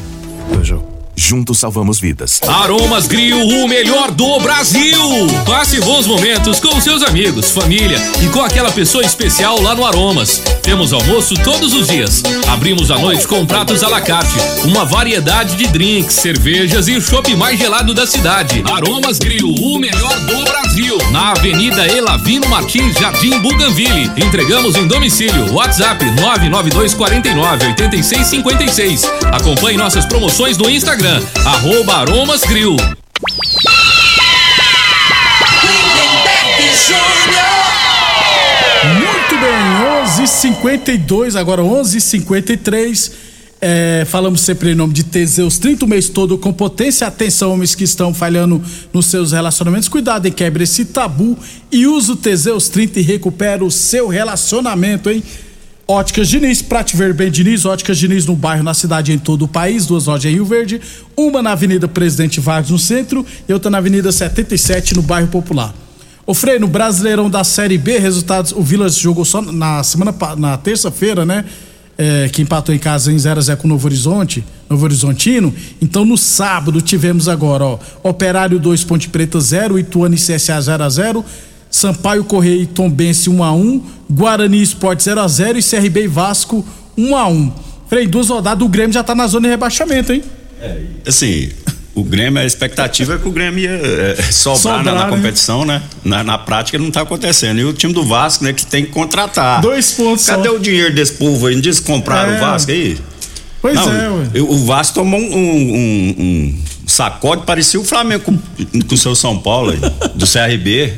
Peugeot. 0.50 0.99
Juntos 1.20 1.58
salvamos 1.58 2.00
vidas. 2.00 2.40
Aromas 2.48 3.06
Grill, 3.06 3.46
o 3.46 3.68
melhor 3.68 4.10
do 4.10 4.40
Brasil. 4.40 4.98
Passe 5.44 5.78
bons 5.82 6.06
momentos 6.06 6.58
com 6.58 6.80
seus 6.80 7.02
amigos, 7.02 7.50
família 7.50 7.98
e 8.24 8.28
com 8.30 8.40
aquela 8.40 8.72
pessoa 8.72 9.04
especial 9.04 9.60
lá 9.60 9.74
no 9.74 9.84
Aromas. 9.84 10.42
Temos 10.62 10.94
almoço 10.94 11.34
todos 11.44 11.74
os 11.74 11.88
dias. 11.88 12.22
Abrimos 12.48 12.90
à 12.90 12.98
noite 12.98 13.28
com 13.28 13.44
pratos 13.44 13.82
à 13.82 13.88
la 13.90 14.00
carte, 14.00 14.32
uma 14.64 14.86
variedade 14.86 15.56
de 15.56 15.66
drinks, 15.66 16.14
cervejas 16.14 16.88
e 16.88 16.96
o 16.96 17.02
chopp 17.02 17.36
mais 17.36 17.58
gelado 17.58 17.92
da 17.92 18.06
cidade. 18.06 18.64
Aromas 18.72 19.18
Grill, 19.18 19.46
o 19.46 19.78
melhor 19.78 20.18
do 20.20 20.42
Brasil. 20.44 20.96
Na 21.12 21.32
Avenida 21.32 21.86
Elavino 21.86 22.48
Martins, 22.48 22.98
Jardim 22.98 23.38
Buganville. 23.40 24.10
Entregamos 24.16 24.74
em 24.74 24.88
domicílio. 24.88 25.52
WhatsApp 25.52 26.02
992 26.02 26.94
49 26.94 27.66
86 27.66 28.26
56. 28.26 29.04
Acompanhe 29.32 29.76
nossas 29.76 30.06
promoções 30.06 30.56
no 30.56 30.70
Instagram 30.70 31.09
arroba 31.44 31.96
Aromas 31.96 32.42
Grill. 32.42 32.76
Muito 38.94 39.38
bem, 39.40 40.04
11:52 40.04 41.36
agora 41.36 41.62
11:53 41.62 43.12
é, 43.62 44.06
falamos 44.06 44.40
sempre 44.40 44.70
em 44.70 44.74
nome 44.74 44.94
de 44.94 45.04
Teseus 45.04 45.58
30 45.58 45.84
o 45.84 45.88
mês 45.88 46.08
todo 46.08 46.38
com 46.38 46.50
potência. 46.50 47.06
Atenção, 47.06 47.52
homens 47.52 47.74
que 47.74 47.84
estão 47.84 48.14
falhando 48.14 48.62
nos 48.90 49.06
seus 49.06 49.32
relacionamentos. 49.32 49.86
Cuidado 49.88 50.26
e 50.26 50.30
quebre 50.30 50.64
esse 50.64 50.86
tabu 50.86 51.36
e 51.70 51.86
use 51.86 52.10
o 52.10 52.16
Teseus 52.16 52.70
30 52.70 53.00
e 53.00 53.02
recupera 53.02 53.62
o 53.62 53.70
seu 53.70 54.08
relacionamento, 54.08 55.10
hein? 55.10 55.22
Óticas 55.90 56.28
Diniz, 56.28 56.62
pra 56.62 56.84
te 56.84 56.96
ver 56.96 57.12
bem 57.12 57.32
Diniz, 57.32 57.64
Óticas 57.64 57.98
Diniz 57.98 58.24
no 58.24 58.36
bairro, 58.36 58.62
na 58.62 58.72
cidade, 58.72 59.12
em 59.12 59.18
todo 59.18 59.46
o 59.46 59.48
país, 59.48 59.86
duas 59.86 60.06
lojas 60.06 60.30
em 60.30 60.34
Rio 60.34 60.44
Verde, 60.44 60.80
uma 61.16 61.42
na 61.42 61.50
Avenida 61.50 61.88
Presidente 61.88 62.38
Vargas 62.38 62.70
no 62.70 62.78
centro 62.78 63.26
e 63.48 63.52
outra 63.52 63.68
na 63.68 63.78
Avenida 63.78 64.12
77 64.12 64.94
no 64.94 65.02
bairro 65.02 65.26
Popular. 65.26 65.74
O 66.24 66.32
Frei, 66.32 66.60
no 66.60 66.68
Brasileirão 66.68 67.28
da 67.28 67.42
Série 67.42 67.76
B, 67.76 67.98
resultados, 67.98 68.52
o 68.52 68.62
Vilas 68.62 68.96
jogou 68.98 69.24
só 69.24 69.42
na 69.42 69.82
semana, 69.82 70.14
na 70.36 70.56
terça-feira, 70.56 71.26
né? 71.26 71.44
é, 72.00 72.30
que 72.30 72.40
empatou 72.40 72.74
em 72.74 72.78
casa 72.78 73.12
em 73.12 73.16
0x0 73.16 73.56
com 73.56 73.66
o 73.66 73.68
Novo 73.68 73.86
Horizonte, 73.86 74.42
Novo 74.70 74.84
Horizontino. 74.84 75.54
Então 75.82 76.02
no 76.02 76.16
sábado 76.16 76.80
tivemos 76.80 77.28
agora, 77.28 77.62
ó, 77.62 77.78
Operário 78.02 78.58
2, 78.58 78.84
Ponte 78.84 79.10
Preta 79.10 79.38
0, 79.38 79.78
Ituano 79.78 80.14
e 80.14 80.18
CSA 80.18 80.58
0x0, 80.58 81.22
Sampaio 81.70 82.24
Correia 82.24 82.62
e 82.62 82.66
Tombense 82.66 83.30
1x1, 83.30 83.80
Guarani 84.10 84.60
Esporte 84.62 85.04
0x0 85.08 85.56
e 85.56 85.62
CRB 85.62 86.04
e 86.04 86.08
Vasco 86.08 86.66
1x1. 86.98 87.52
Frei, 87.88 88.06
duas 88.06 88.28
rodadas, 88.28 88.64
o 88.64 88.68
Grêmio 88.68 88.92
já 88.92 89.02
tá 89.02 89.14
na 89.14 89.26
zona 89.26 89.46
de 89.46 89.50
rebaixamento, 89.50 90.12
hein? 90.12 90.22
Assim, 91.06 91.48
o 91.94 92.04
Grêmio, 92.04 92.40
a 92.40 92.44
expectativa 92.44 93.14
é 93.14 93.18
que 93.18 93.26
o 93.28 93.32
Grêmio 93.32 93.64
ia 93.64 93.70
é, 93.70 94.14
sobrar, 94.30 94.58
Sobrar, 94.78 94.84
na, 94.84 94.92
na 94.94 95.04
né? 95.06 95.10
competição, 95.10 95.64
né? 95.64 95.82
Na, 96.04 96.22
na 96.22 96.38
prática 96.38 96.78
não 96.78 96.90
tá 96.90 97.00
acontecendo. 97.02 97.58
E 97.60 97.64
o 97.64 97.72
time 97.72 97.92
do 97.92 98.04
Vasco, 98.04 98.44
né, 98.44 98.52
que 98.52 98.64
tem 98.66 98.84
que 98.84 98.90
contratar. 98.92 99.60
Dois 99.60 99.92
pontos 99.92 100.26
Cadê 100.26 100.48
só. 100.48 100.54
o 100.54 100.58
dinheiro 100.58 100.94
desse 100.94 101.12
povo 101.14 101.46
aí? 101.46 101.54
Não 101.54 101.60
diz 101.62 101.80
que 101.80 101.86
compraram 101.86 102.32
É. 102.34 102.36
o 102.36 102.40
Vasco 102.40 102.70
aí? 102.70 102.98
Pois 103.62 103.74
Não, 103.74 103.92
é, 103.92 104.10
ué. 104.10 104.26
eu- 104.34 104.48
O 104.50 104.64
Vasco 104.64 104.94
tomou 104.94 105.20
um, 105.20 105.24
um- 105.34 106.14
um 106.18 106.58
sacode, 106.86 107.42
parecia 107.44 107.78
o 107.80 107.84
Flamengo 107.84 108.24
com, 108.24 108.38
com 108.38 108.94
o 108.94 108.98
seu 108.98 109.14
São 109.14 109.38
Paulo 109.38 109.70
aí, 109.72 109.78
do 110.14 110.26
CRB. 110.26 110.92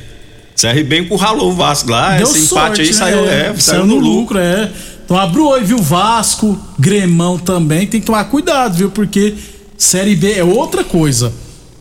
CRB 0.57 1.01
encurralou 1.01 1.51
o 1.51 1.55
Vasco 1.55 1.91
lá, 1.91 2.17
Deu 2.17 2.27
esse 2.27 2.39
empate 2.39 2.49
sorte, 2.49 2.81
aí 2.83 2.87
né? 2.87 2.93
saiu, 2.93 3.29
é, 3.29 3.55
saiu 3.57 3.87
no 3.87 3.99
lucro. 3.99 4.39
é. 4.39 4.71
Então 5.05 5.19
abriu 5.19 5.45
o 5.45 5.49
olho, 5.49 5.67
viu? 5.67 5.79
Vasco, 5.79 6.59
Gremão 6.79 7.39
também. 7.39 7.87
Tem 7.87 8.01
que 8.01 8.07
tomar 8.07 8.25
cuidado, 8.25 8.77
viu? 8.77 8.91
Porque 8.91 9.35
Série 9.77 10.15
B 10.15 10.33
é 10.33 10.45
outra 10.45 10.85
coisa. 10.85 11.33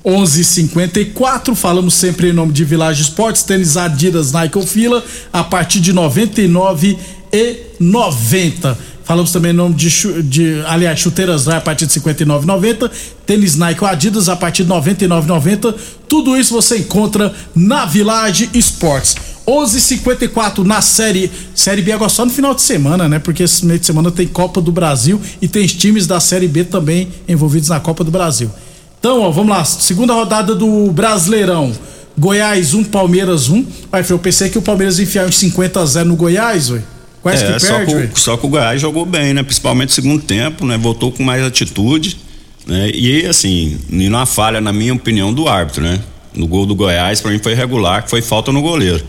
11:54 0.04 1.56
falamos 1.56 1.94
sempre 1.94 2.30
em 2.30 2.34
nome 2.34 2.52
de 2.52 2.66
Village 2.66 3.04
Esportes, 3.04 3.44
tênis 3.44 3.78
Adidas, 3.78 4.32
Nike 4.32 4.58
ou 4.58 4.66
Fila, 4.66 5.04
a 5.32 5.44
partir 5.44 5.80
de 5.80 5.94
99 5.94 6.98
e 7.32 7.58
90. 7.80 8.78
Falamos 9.12 9.34
também 9.34 9.52
em 9.52 9.56
nome 9.56 9.76
de, 9.76 10.24
de 10.24 10.64
aliás, 10.66 10.98
chuteiras 10.98 11.46
a 11.50 11.60
partir 11.60 11.86
de 11.86 11.92
59,90, 12.00 12.90
tênis 13.26 13.58
Nike 13.58 13.84
ou 13.84 13.90
Adidas 13.90 14.30
a 14.30 14.38
partir 14.38 14.64
de 14.64 14.70
99,90. 14.70 15.76
Tudo 16.08 16.38
isso 16.38 16.54
você 16.54 16.78
encontra 16.78 17.34
na 17.54 17.84
Village 17.84 18.50
Esportes. 18.54 19.18
11:54 19.46 20.60
na 20.60 20.80
série 20.80 21.30
série 21.54 21.82
B 21.82 21.92
agora 21.92 22.10
só 22.10 22.24
no 22.24 22.32
final 22.32 22.54
de 22.54 22.62
semana, 22.62 23.10
né? 23.10 23.20
Porque 23.20 23.44
esse 23.44 23.66
meio 23.66 23.80
de 23.82 23.86
semana 23.86 24.10
tem 24.12 24.26
Copa 24.26 24.62
do 24.62 24.72
Brasil 24.72 25.20
e 25.42 25.48
tem 25.50 25.68
times 25.68 26.08
da 26.08 26.22
série 26.22 26.48
B 26.48 26.64
também 26.64 27.10
envolvidos 27.28 27.68
na 27.68 27.82
Copa 27.82 28.06
do 28.06 28.12
Brasil. 28.12 28.50
Então, 28.98 29.24
ó, 29.24 29.30
vamos 29.30 29.50
lá, 29.50 29.66
segunda 29.66 30.14
rodada 30.14 30.56
do 30.56 30.90
Brasileirão. 30.90 31.74
Goiás 32.18 32.74
1, 32.74 32.86
Palmeiras 32.86 33.50
1. 33.50 33.66
Vai, 33.92 34.06
eu 34.08 34.20
pensei 34.20 34.50
que 34.50 34.58
o 34.58 34.62
Palmeiras 34.62 35.00
ia 35.00 35.04
enfiar 35.04 35.28
uns 35.28 35.36
50 35.36 35.82
a 35.82 35.86
0 35.86 36.08
no 36.08 36.16
Goiás, 36.16 36.70
ué. 36.70 36.82
Quase 37.22 37.44
É, 37.44 37.54
que 37.54 37.60
só, 37.60 37.76
perde, 37.86 38.08
que 38.14 38.20
só 38.20 38.38
que 38.38 38.46
o 38.46 38.50
Goiás 38.50 38.82
jogou 38.82 39.06
bem, 39.06 39.34
né? 39.34 39.44
Principalmente 39.44 39.90
no 39.90 39.96
segundo 39.96 40.24
tempo, 40.24 40.66
né? 40.66 40.78
Voltou 40.78 41.12
com 41.12 41.24
mais 41.24 41.44
atitude, 41.44 42.18
né? 42.66 42.90
E 42.94 43.26
assim, 43.28 43.78
numa 43.90 44.26
falha, 44.26 44.60
na 44.60 44.74
minha 44.74 44.94
opinião, 44.94 45.32
do 45.34 45.48
árbitro, 45.48 45.84
né? 45.84 46.00
No 46.36 46.48
gol 46.48 46.66
do 46.66 46.74
Goiás, 46.74 47.22
pra 47.22 47.30
mim 47.32 47.40
foi 47.40 47.54
regular, 47.54 48.04
que 48.04 48.10
foi 48.10 48.22
falta 48.22 48.52
no 48.52 48.62
goleiro. 48.62 49.04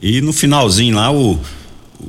E 0.00 0.20
no 0.22 0.32
finalzinho 0.32 0.96
lá, 0.96 1.12
o, 1.12 1.38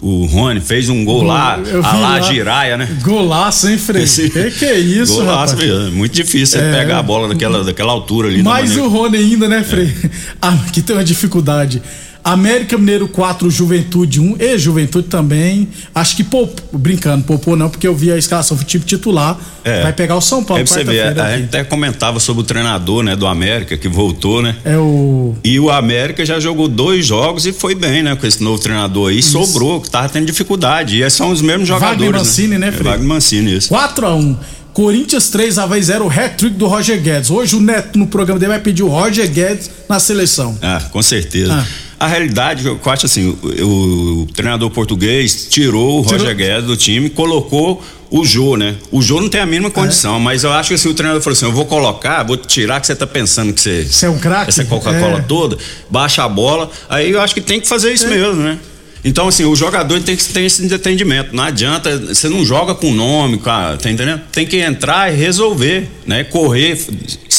o 0.02 0.26
Rony 0.26 0.62
fez 0.62 0.88
um 0.90 1.04
gol 1.04 1.24
lá, 1.24 1.56
a 1.56 1.58
lá 1.98 1.98
lá. 2.20 2.22
Giraia, 2.22 2.78
né? 2.78 2.88
Golaço, 3.02 3.68
hein, 3.68 3.78
Frei? 3.78 4.04
Esse- 4.04 4.30
Que 4.30 4.50
que 4.52 4.66
é 4.66 4.80
isso, 4.80 5.16
Golaço, 5.16 5.56
rapaz? 5.56 5.70
É 5.70 5.90
muito 5.90 6.14
difícil 6.14 6.62
É. 6.62 6.72
pegar 6.80 7.00
a 7.00 7.04
bola 7.04 7.28
daquela, 7.28 7.64
daquela 7.64 7.92
altura 7.92 8.30
ali. 8.30 8.38
da 8.42 8.50
Mais 8.50 8.78
o 8.78 8.88
Rony 8.88 9.18
ainda, 9.18 9.50
né, 9.50 9.62
Frei? 9.64 9.94
Ah, 10.42 10.58
que 10.72 10.82
tem 10.82 10.96
uma 10.96 11.04
dificuldade. 11.04 11.82
América 12.24 12.78
Mineiro 12.78 13.08
4, 13.08 13.50
Juventude 13.52 14.22
1 14.22 14.38
e 14.40 14.58
Juventude 14.58 15.08
também. 15.08 15.68
Acho 15.94 16.16
que 16.16 16.24
poupou, 16.24 16.80
brincando, 16.80 17.24
poupou 17.26 17.58
não, 17.58 17.70
porque 17.70 17.86
eu 17.86 17.94
vi 17.94 18.12
a 18.12 18.18
escalação 18.18 18.56
do 18.56 18.64
time 18.64 18.84
titular. 18.86 19.38
É. 19.64 19.84
Vai 19.84 19.94
pegar 19.94 20.16
o 20.16 20.22
São 20.22 20.44
Paulo 20.44 20.60
Aí 20.62 20.66
pra 20.66 20.74
você 20.74 20.84
ver, 20.84 21.20
a 21.20 21.38
gente 21.38 21.46
até 21.46 21.64
comentava 21.64 22.20
sobre 22.20 22.42
o 22.42 22.46
treinador, 22.46 23.04
né, 23.04 23.16
do 23.16 23.28
América, 23.28 23.78
que 23.78 23.90
voltou, 23.90 24.42
né? 24.42 24.56
É 24.64 24.78
o. 24.78 25.36
E 25.44 25.60
o 25.60 25.70
América 25.70 26.26
já 26.26 26.40
jogou 26.40 26.68
dois 26.68 27.06
jogos 27.06 27.46
e 27.46 27.52
foi 27.52 27.76
bem, 27.76 28.04
né? 28.04 28.16
Com 28.16 28.26
esse 28.26 28.42
novo 28.42 28.62
treinador 28.62 29.10
aí, 29.10 29.22
sobrou, 29.22 29.82
que 29.82 29.90
tava 29.90 30.08
tendo 30.08 30.26
dificuldade. 30.26 31.02
E 31.02 31.10
são 31.10 31.30
os 31.30 31.42
mesmos 31.42 31.68
jogadores. 31.68 32.00
Wagner 32.00 32.20
Mancini, 32.20 32.58
né, 32.58 32.68
É, 32.68 32.72
Frei? 32.72 32.84
Wagner 32.84 33.08
Mancini, 33.08 33.58
isso. 33.58 33.70
4 33.70 34.06
a 34.06 34.16
1 34.16 34.38
Corinthians 34.74 35.30
3, 35.30 35.60
Havaí 35.60 35.84
0, 35.84 36.10
hat-trick 36.10 36.56
do 36.56 36.66
Roger 36.68 37.00
Guedes. 37.00 37.30
Hoje 37.30 37.56
o 37.56 37.60
Neto 37.62 37.98
no 38.00 38.08
programa 38.08 38.40
dele 38.40 38.54
vai 38.54 38.60
pedir 38.60 38.82
o 38.82 38.88
Roger 38.88 39.30
Guedes 39.30 39.70
na 39.88 40.00
seleção. 40.00 40.58
Ah, 40.62 40.82
com 40.92 41.02
certeza. 41.02 41.54
Ah. 41.54 41.93
A 42.04 42.08
realidade, 42.08 42.66
eu 42.66 42.78
acho 42.86 43.06
assim, 43.06 43.38
o, 43.62 44.24
o 44.24 44.26
treinador 44.34 44.70
português 44.70 45.48
tirou 45.50 46.00
o 46.00 46.02
Roger 46.02 46.36
Guedes 46.36 46.66
do 46.66 46.76
time, 46.76 47.10
colocou 47.10 47.82
o 48.12 48.26
Jô, 48.26 48.58
né? 48.58 48.76
O 48.92 49.02
Jô 49.02 49.22
não 49.22 49.30
tem 49.30 49.40
a 49.40 49.44
É. 49.44 49.46
mínima 49.46 49.72
condição, 49.72 50.20
mas 50.20 50.44
eu 50.44 50.52
acho 50.52 50.68
que 50.70 50.76
assim, 50.76 50.90
o 50.90 50.94
treinador 50.94 51.22
falou 51.22 51.34
assim: 51.36 51.46
eu 51.46 51.54
vou 51.54 51.66
colocar, 51.66 52.22
vou 52.24 52.36
tirar 52.36 52.82
que 52.82 52.88
você 52.88 52.94
tá 52.96 53.08
pensando 53.08 53.54
que 53.54 53.62
você. 53.62 53.86
Você 53.86 54.06
é 54.06 54.10
um 54.10 54.20
craque? 54.20 54.50
Essa 54.50 54.66
Coca-Cola 54.66 55.20
É. 55.20 55.22
toda, 55.22 55.58
baixa 55.90 56.24
a 56.24 56.28
bola. 56.30 56.70
Aí 56.90 57.10
eu 57.12 57.22
acho 57.22 57.34
que 57.34 57.40
tem 57.42 57.62
que 57.62 57.68
fazer 57.70 57.94
isso 57.94 58.08
mesmo, 58.10 58.44
né? 58.44 58.60
Então, 59.06 59.28
assim, 59.28 59.44
o 59.46 59.54
jogador 59.56 60.00
tem 60.02 60.16
que 60.16 60.24
ter 60.26 60.44
esse 60.44 60.64
entendimento. 60.66 61.36
Não 61.36 61.44
adianta, 61.44 61.98
você 61.98 62.30
não 62.30 62.46
joga 62.46 62.74
com 62.74 62.90
nome, 62.94 63.38
cara, 63.38 63.76
tá 63.78 63.90
entendendo? 63.92 64.22
Tem 64.32 64.46
que 64.46 64.58
entrar 64.58 65.12
e 65.12 65.16
resolver, 65.18 65.90
né? 66.06 66.24
Correr, 66.24 66.78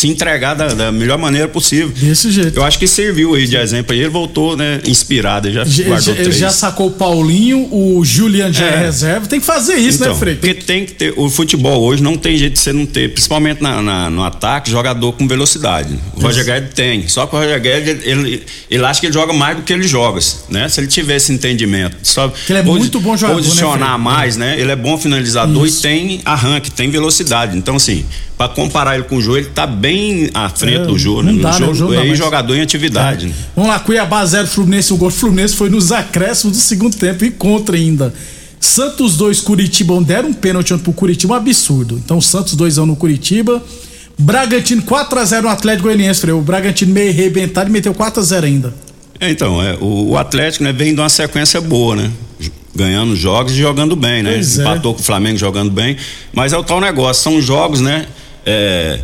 se 0.04 0.08
entregar 0.08 0.54
da, 0.54 0.68
da 0.68 0.92
melhor 0.92 1.16
maneira 1.18 1.48
possível. 1.48 1.88
Desse 1.88 2.30
jeito. 2.30 2.58
Eu 2.58 2.64
acho 2.64 2.78
que 2.78 2.86
serviu 2.86 3.34
aí 3.34 3.46
de 3.46 3.56
exemplo 3.56 3.94
ele 3.94 4.08
voltou, 4.08 4.56
né, 4.56 4.80
inspirado, 4.86 5.48
ele 5.48 5.54
já 5.54 5.64
Já, 5.64 5.84
guardou 5.84 6.14
três. 6.14 6.36
já 6.36 6.50
sacou 6.50 6.88
o 6.88 6.90
Paulinho, 6.90 7.68
o 7.72 8.04
Julian 8.04 8.52
já 8.52 8.66
é 8.66 8.74
É. 8.74 8.78
reserva. 8.78 9.26
Tem 9.26 9.40
que 9.40 9.46
fazer 9.46 9.76
isso, 9.76 9.98
então, 10.02 10.12
né, 10.12 10.18
Frei? 10.18 10.34
Porque 10.34 10.54
tem 10.54 10.84
que 10.84 10.92
ter. 10.92 11.14
O 11.16 11.30
futebol 11.30 11.82
hoje 11.82 12.02
não 12.02 12.16
tem 12.16 12.36
jeito 12.36 12.54
de 12.54 12.58
você 12.58 12.72
não 12.72 12.84
ter, 12.86 13.12
principalmente 13.12 13.62
na, 13.62 13.80
na- 13.80 14.10
no 14.10 14.22
ataque, 14.22 14.70
jogador 14.70 15.12
com 15.12 15.26
velocidade. 15.26 15.98
O 16.16 16.20
Roger 16.20 16.44
Guedes 16.44 16.74
tem. 16.74 17.08
Só 17.08 17.26
que 17.26 17.34
o 17.34 17.38
Roger 17.38 17.60
Guedes, 17.60 18.04
ele, 18.04 18.42
ele 18.70 18.84
acha 18.84 19.00
que 19.00 19.06
ele 19.06 19.14
joga 19.14 19.32
mais 19.32 19.56
do 19.56 19.62
que 19.62 19.72
ele 19.72 19.86
joga, 19.88 20.20
né? 20.50 20.68
Se 20.68 20.80
ele 20.80 20.86
tiver 20.88 21.16
esse 21.16 21.32
entendimento, 21.32 21.96
só 22.02 22.32
ele 22.48 22.58
é 22.58 22.62
muito 22.62 23.00
bom 23.00 23.16
jogador, 23.16 23.40
né, 23.40 23.46
posicionar 23.48 23.88
Fred? 23.90 24.02
mais, 24.02 24.36
né? 24.36 24.60
Ele 24.60 24.70
é 24.70 24.76
bom 24.76 24.98
finalizador 24.98 25.66
Isso. 25.66 25.78
e 25.78 25.82
tem 25.82 26.20
arranque, 26.24 26.70
tem 26.70 26.90
velocidade. 26.90 27.56
Então, 27.56 27.76
assim, 27.76 28.04
pra 28.36 28.48
comparar 28.48 28.94
ele 28.96 29.04
com 29.04 29.16
o 29.16 29.22
Jô, 29.22 29.36
ele 29.36 29.46
tá 29.46 29.66
bem 29.66 29.93
à 30.34 30.48
frente 30.48 30.76
É, 30.82 30.84
do 30.86 30.96
não 31.22 31.32
né? 31.32 31.42
dá, 31.42 31.50
o 31.50 31.52
né? 31.52 31.58
Jô 31.58 31.70
O 31.70 31.74
Jô 31.74 31.88
não 31.92 32.00
é 32.00 32.14
jogador 32.14 32.54
em 32.54 32.60
atividade. 32.60 33.26
né? 33.26 33.34
Vamos 33.54 33.70
lá, 33.70 33.78
Cuiabá 33.80 34.24
0, 34.24 34.46
Fluminense, 34.46 34.92
o 34.92 34.96
gol 34.96 35.10
Fluminense 35.10 35.54
foi 35.54 35.68
nos 35.70 35.92
acréscimos 35.92 36.56
do 36.56 36.62
segundo 36.62 36.96
tempo 36.96 37.24
e 37.24 37.30
contra 37.30 37.76
ainda. 37.76 38.12
Santos 38.60 39.16
2, 39.16 39.40
Curitiba 39.40 39.94
1, 39.94 40.02
deram 40.02 40.28
um 40.30 40.32
pênalti 40.32 40.76
pro 40.78 40.92
Curitiba, 40.92 41.34
um 41.34 41.36
absurdo. 41.36 42.00
Então, 42.02 42.20
Santos 42.20 42.54
2 42.54 42.78
no 42.78 42.96
Curitiba. 42.96 43.62
Bragantino 44.18 44.80
4x0 44.82 45.42
no 45.42 45.48
Atlético 45.48 45.84
Goianiense. 45.84 46.30
O 46.30 46.40
Bragantino 46.40 46.92
meio 46.92 47.10
arrebentado 47.10 47.68
e 47.68 47.72
meteu 47.72 47.94
4x0 47.94 48.44
ainda. 48.44 48.74
É, 49.20 49.30
então, 49.30 49.62
é, 49.62 49.76
o, 49.80 50.10
o 50.10 50.16
Atlético 50.18 50.64
né, 50.64 50.72
vem 50.72 50.94
de 50.94 51.00
uma 51.00 51.08
sequência 51.08 51.60
boa, 51.60 51.94
né? 51.96 52.10
Ganhando 52.74 53.14
jogos 53.14 53.52
e 53.52 53.56
jogando 53.56 53.94
bem, 53.94 54.22
né? 54.22 54.32
Pois 54.32 54.58
é. 54.58 54.62
Empatou 54.62 54.94
com 54.94 55.00
o 55.00 55.04
Flamengo 55.04 55.36
jogando 55.38 55.70
bem. 55.70 55.96
Mas 56.32 56.52
é 56.52 56.58
o 56.58 56.64
tal 56.64 56.80
negócio, 56.80 57.22
são 57.22 57.40
jogos, 57.40 57.80
né? 57.80 58.06
é, 58.46 59.00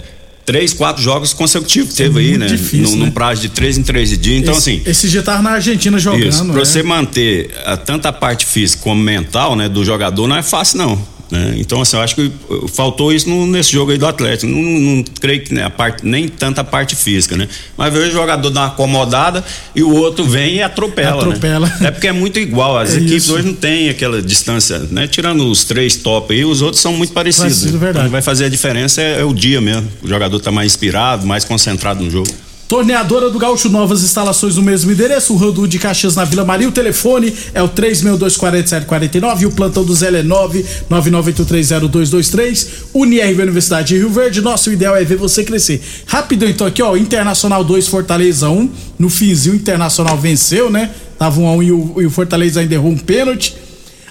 três, 0.50 0.72
quatro 0.72 1.00
jogos 1.00 1.32
consecutivos 1.32 1.94
teve 1.94 2.18
aí, 2.18 2.28
muito 2.30 2.40
né? 2.40 2.46
difícil, 2.46 2.96
num, 2.96 2.96
né? 2.96 3.04
num 3.06 3.10
prazo 3.12 3.40
de 3.40 3.48
três 3.48 3.78
em 3.78 3.84
três 3.84 4.18
dias. 4.18 4.42
Então, 4.42 4.52
esse, 4.52 4.70
assim. 4.70 4.82
Esse 4.84 5.08
dia 5.08 5.22
tava 5.22 5.40
na 5.42 5.50
Argentina 5.50 5.96
jogando. 5.96 6.26
Isso, 6.26 6.44
pra 6.44 6.54
né? 6.54 6.64
você 6.64 6.82
manter 6.82 7.54
ah, 7.64 7.76
tanto 7.76 8.06
a 8.06 8.12
parte 8.12 8.44
física 8.44 8.82
como 8.82 9.00
mental, 9.00 9.54
né, 9.54 9.68
do 9.68 9.84
jogador 9.84 10.26
não 10.26 10.34
é 10.34 10.42
fácil 10.42 10.78
não. 10.78 11.19
Né? 11.30 11.54
Então, 11.56 11.80
assim, 11.80 11.96
eu 11.96 12.02
acho 12.02 12.14
que 12.14 12.30
faltou 12.72 13.12
isso 13.12 13.28
no- 13.28 13.46
nesse 13.46 13.72
jogo 13.72 13.92
aí 13.92 13.98
do 13.98 14.06
Atlético. 14.06 14.50
Não, 14.52 14.60
não- 14.62 15.04
creio 15.20 15.42
que 15.44 15.54
né, 15.54 15.64
a 15.64 15.70
parte, 15.70 16.04
nem 16.06 16.28
tanta 16.28 16.64
parte 16.64 16.96
física, 16.96 17.36
né? 17.36 17.48
Mas 17.76 17.92
veio 17.92 18.08
o 18.08 18.10
jogador 18.10 18.50
dar 18.50 18.60
uma 18.62 18.66
acomodada 18.68 19.44
e 19.74 19.82
o 19.82 19.92
outro 19.94 20.24
vem 20.24 20.56
e 20.56 20.62
atropela. 20.62 21.22
Atropela. 21.22 21.66
Né? 21.80 21.88
É 21.88 21.90
porque 21.90 22.08
é 22.08 22.12
muito 22.12 22.38
igual. 22.38 22.76
As 22.78 22.90
É 22.94 22.96
equipes 22.98 23.24
isso. 23.24 23.34
hoje 23.34 23.46
não 23.46 23.54
tem 23.54 23.88
aquela 23.88 24.20
distância, 24.20 24.78
né? 24.90 25.06
Tirando 25.06 25.48
os 25.50 25.64
três 25.64 25.96
top 25.96 26.32
aí, 26.34 26.44
os 26.44 26.62
outros 26.62 26.80
são 26.82 26.92
muito 26.94 27.12
parecidos. 27.12 27.48
Parecido, 27.58 27.72
né? 27.74 27.78
verdade. 27.78 28.06
O 28.06 28.08
que 28.08 28.12
vai 28.12 28.22
fazer 28.22 28.44
a 28.46 28.48
diferença 28.48 29.00
é, 29.00 29.20
é 29.20 29.24
o 29.24 29.32
dia 29.32 29.60
mesmo. 29.60 29.88
O 30.02 30.08
jogador 30.08 30.38
tá 30.40 30.50
mais 30.50 30.72
inspirado, 30.72 31.26
mais 31.26 31.44
concentrado 31.44 32.02
no 32.04 32.10
jogo. 32.10 32.28
Torneadora 32.70 33.28
do 33.30 33.36
Gaúcho, 33.36 33.68
novas 33.68 34.04
instalações 34.04 34.54
no 34.54 34.62
mesmo 34.62 34.92
endereço, 34.92 35.34
Rodu 35.34 35.66
de 35.66 35.76
Caxias 35.76 36.14
na 36.14 36.24
Vila 36.24 36.44
Maria. 36.44 36.68
O 36.68 36.72
telefone 36.72 37.34
é 37.52 37.60
o 37.60 37.68
3624749 37.68 39.40
e 39.40 39.46
o 39.46 39.50
plantão 39.50 39.84
do 39.84 39.92
Zé 39.92 40.06
é 40.06 40.22
999830223. 40.22 42.68
UniRV 42.94 43.42
Universidade 43.42 43.88
de 43.88 43.96
Rio 43.96 44.10
Verde. 44.10 44.40
Nosso 44.40 44.70
ideal 44.70 44.94
é 44.94 45.02
ver 45.02 45.16
você 45.16 45.42
crescer. 45.42 45.82
Rapidão, 46.06 46.48
então, 46.48 46.64
aqui, 46.64 46.80
ó. 46.80 46.96
Internacional 46.96 47.64
2, 47.64 47.88
Fortaleza 47.88 48.48
1. 48.48 48.70
No 49.00 49.10
finzinho, 49.10 49.56
o 49.56 49.58
Internacional 49.58 50.16
venceu, 50.16 50.70
né? 50.70 50.90
Tava 51.18 51.40
1 51.40 51.48
a 51.48 51.52
1 51.56 51.62
e 51.64 51.72
o, 51.72 51.94
e 52.02 52.06
o 52.06 52.10
Fortaleza 52.10 52.60
ainda 52.60 52.72
errou 52.72 52.92
um 52.92 52.98
pênalti. 52.98 53.56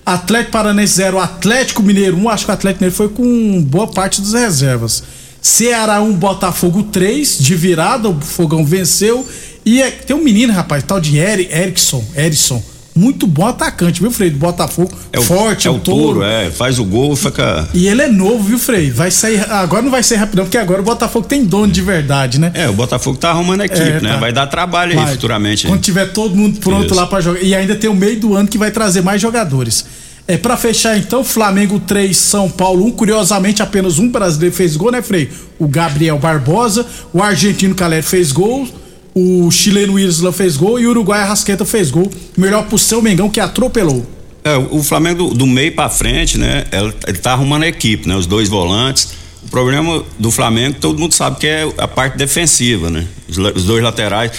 Atlético 0.06 0.52
Paranense 0.52 0.96
0, 0.96 1.18
Atlético 1.18 1.82
Mineiro 1.82 2.18
1. 2.18 2.28
Acho 2.28 2.44
que 2.44 2.52
o 2.52 2.56
Atlético 2.56 2.84
Mineiro 2.84 2.98
foi 2.98 3.08
com 3.08 3.64
boa 3.64 3.88
parte 3.88 4.20
das 4.20 4.34
reservas. 4.34 5.02
Ceará 5.42 6.02
1, 6.02 6.14
Botafogo 6.14 6.84
3, 6.84 7.38
de 7.40 7.56
virada, 7.56 8.10
o 8.10 8.20
Fogão 8.20 8.66
venceu. 8.66 9.28
E 9.66 9.82
é- 9.82 9.92
tem 9.92 10.16
um 10.16 10.24
menino, 10.24 10.52
rapaz, 10.54 10.84
tal 10.84 11.00
de 11.00 11.18
Eri, 11.18 11.48
Erickson, 11.52 12.04
Erikson. 12.16 12.62
Muito 12.96 13.26
bom 13.26 13.48
atacante, 13.48 14.02
viu, 14.02 14.12
Frei? 14.12 14.30
Do 14.30 14.38
Botafogo. 14.38 14.92
É 15.14 15.20
o, 15.20 15.22
Forte, 15.22 15.68
é 15.68 15.72
é 15.72 15.74
o 15.74 15.80
touro, 15.80 16.22
é. 16.22 16.50
Faz 16.50 16.80
o 16.80 16.84
gol, 16.84 17.16
fica. 17.16 17.70
E 17.74 17.88
ele 17.88 18.02
é 18.02 18.08
novo, 18.10 18.44
viu, 18.44 18.60
Frei? 18.60 18.92
Vai 18.92 19.10
sair. 19.10 19.40
Agora 19.50 19.82
não 19.82 19.92
vai 19.92 20.04
ser 20.04 20.18
rapidão, 20.18 20.44
porque 20.44 20.58
agora 20.58 20.82
o 20.82 20.84
Botafogo 20.84 21.26
tem 21.26 21.46
dono 21.46 21.72
de 21.72 21.82
verdade, 21.82 22.40
né? 22.42 22.52
É, 22.54 22.68
o 22.68 22.74
Botafogo 22.74 23.18
tá 23.18 23.30
arrumando 23.30 23.62
a 23.62 23.66
equipe, 23.66 23.82
É, 23.82 24.02
né? 24.02 24.10
tá. 24.14 24.18
Vai 24.18 24.34
dar 24.34 24.48
trabalho 24.48 24.92
aí 24.92 24.98
Vai. 24.98 25.14
futuramente. 25.14 25.68
Quando 25.68 25.80
tiver 25.82 26.08
todo 26.12 26.36
mundo 26.36 26.60
pronto 26.60 26.88
Isso. 26.88 26.96
lá 26.96 27.06
pra 27.08 27.22
jogar. 27.22 27.42
E 27.42 27.56
ainda 27.56 27.74
tem 27.76 27.90
o 27.90 27.96
meio 27.96 28.20
do 28.20 28.36
ano 28.36 28.50
que 28.50 28.58
vai 28.58 28.72
trazer 28.72 29.02
mais 29.02 29.22
jogadores. 29.22 29.86
É, 30.30 30.38
pra 30.38 30.56
fechar 30.56 30.96
então, 30.96 31.24
Flamengo 31.24 31.80
3, 31.80 32.16
São 32.16 32.48
Paulo 32.52 32.86
1. 32.86 32.92
Curiosamente, 32.92 33.64
apenas 33.64 33.98
um 33.98 34.08
brasileiro 34.08 34.56
fez 34.56 34.78
gol, 34.78 34.92
né, 34.92 35.02
Frei? 35.02 35.28
O 35.58 35.68
Gabriel 35.68 36.20
Barbosa. 36.20 36.86
O 37.12 37.24
argentino 37.24 37.74
Caleri 37.74 38.04
fez 38.04 38.32
gol. 38.32 38.68
O 39.16 39.50
chileno 39.50 39.98
Isla 39.98 40.32
fez 40.32 40.56
gol. 40.56 40.80
E 40.80 40.86
o 40.86 40.92
Uruguai 40.92 41.22
Arrasqueta 41.22 41.66
fez 41.66 41.90
gol. 41.90 42.12
Melhor 42.38 42.68
pro 42.68 42.78
seu 42.78 43.02
Mengão 43.02 43.28
que 43.28 43.40
atropelou. 43.40 44.06
É, 44.44 44.56
o 44.56 44.84
Flamengo 44.84 45.30
do, 45.30 45.34
do 45.34 45.48
meio 45.48 45.74
pra 45.74 45.90
frente, 45.90 46.38
né? 46.38 46.66
Ele, 46.72 46.94
ele 47.08 47.18
tá 47.18 47.32
arrumando 47.32 47.64
a 47.64 47.68
equipe, 47.68 48.08
né? 48.08 48.16
Os 48.16 48.28
dois 48.28 48.48
volantes. 48.48 49.14
O 49.44 49.50
problema 49.50 50.04
do 50.20 50.30
Flamengo, 50.30 50.78
todo 50.80 51.00
mundo 51.00 51.16
sabe 51.16 51.40
que 51.40 51.48
é 51.48 51.68
a 51.76 51.88
parte 51.88 52.20
defensiva, 52.20 52.92
né? 52.92 53.08
Os, 53.28 53.36
os 53.36 53.64
dois 53.64 53.84
laterais. 53.84 54.32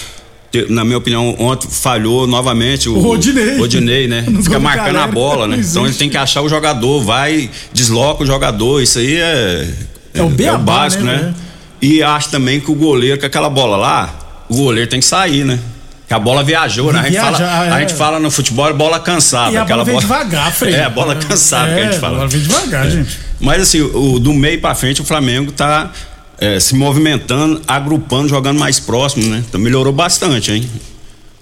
Na 0.69 0.83
minha 0.83 0.97
opinião, 0.97 1.33
ontem 1.39 1.69
falhou 1.69 2.27
novamente 2.27 2.89
o, 2.89 2.97
O 2.97 3.01
Rodinei. 3.01 3.57
Rodinei, 3.57 4.07
né? 4.07 4.25
No 4.29 4.43
Fica 4.43 4.59
marcando 4.59 4.97
a 4.97 4.99
Caleri, 4.99 5.11
bola, 5.13 5.47
né? 5.47 5.57
Então 5.57 5.85
ele 5.85 5.95
tem 5.95 6.09
que 6.09 6.17
achar 6.17 6.41
o 6.41 6.49
jogador, 6.49 7.01
vai, 7.03 7.49
desloca 7.73 8.23
o 8.23 8.25
jogador. 8.25 8.81
Isso 8.81 8.99
aí 8.99 9.15
é. 9.15 9.67
É 10.13 10.21
o 10.21 10.27
beabá, 10.29 10.57
básico, 10.57 11.03
né, 11.03 11.13
né? 11.13 11.19
velho? 11.23 11.35
E 11.81 12.03
acho 12.03 12.29
também 12.29 12.59
que 12.59 12.69
o 12.69 12.75
goleiro, 12.75 13.17
com 13.19 13.25
aquela 13.25 13.49
bola 13.49 13.77
lá, 13.77 14.13
o 14.49 14.55
goleiro 14.55 14.89
tem 14.89 14.99
que 14.99 15.05
sair, 15.05 15.45
né? 15.45 15.57
Que 16.05 16.13
a 16.13 16.19
bola 16.19 16.43
viajou, 16.43 16.91
né? 16.91 16.99
A 16.99 17.03
gente, 17.03 17.13
Viajar, 17.13 17.37
fala, 17.37 17.73
a 17.73 17.77
é. 17.77 17.79
gente 17.79 17.93
fala 17.93 18.19
no 18.19 18.29
futebol 18.29 18.73
bola 18.73 18.99
cansada. 18.99 19.53
e 19.53 19.57
a 19.57 19.61
aquela 19.63 19.85
bola 19.85 19.99
vem 19.99 20.07
devagar, 20.07 20.51
Frei. 20.51 20.73
É, 20.73 20.83
a 20.83 20.89
bola 20.89 21.15
cansada 21.15 21.73
que 21.73 21.79
a 21.79 21.83
gente 21.85 21.95
É, 21.95 21.99
fala. 21.99 22.13
A 22.13 22.17
bola 22.17 22.29
vem 22.29 22.41
devagar, 22.41 22.91
gente. 22.91 23.17
Mas 23.39 23.61
assim, 23.61 23.79
o, 23.79 24.19
do 24.19 24.33
meio 24.33 24.59
pra 24.59 24.75
frente, 24.75 25.01
o 25.01 25.05
Flamengo 25.05 25.53
tá 25.53 25.89
é, 26.41 26.59
se 26.59 26.75
movimentando, 26.75 27.61
agrupando, 27.67 28.27
jogando 28.27 28.59
mais 28.59 28.79
próximo, 28.79 29.27
né? 29.27 29.43
Então 29.47 29.61
melhorou 29.61 29.93
bastante, 29.93 30.51
hein? 30.51 30.67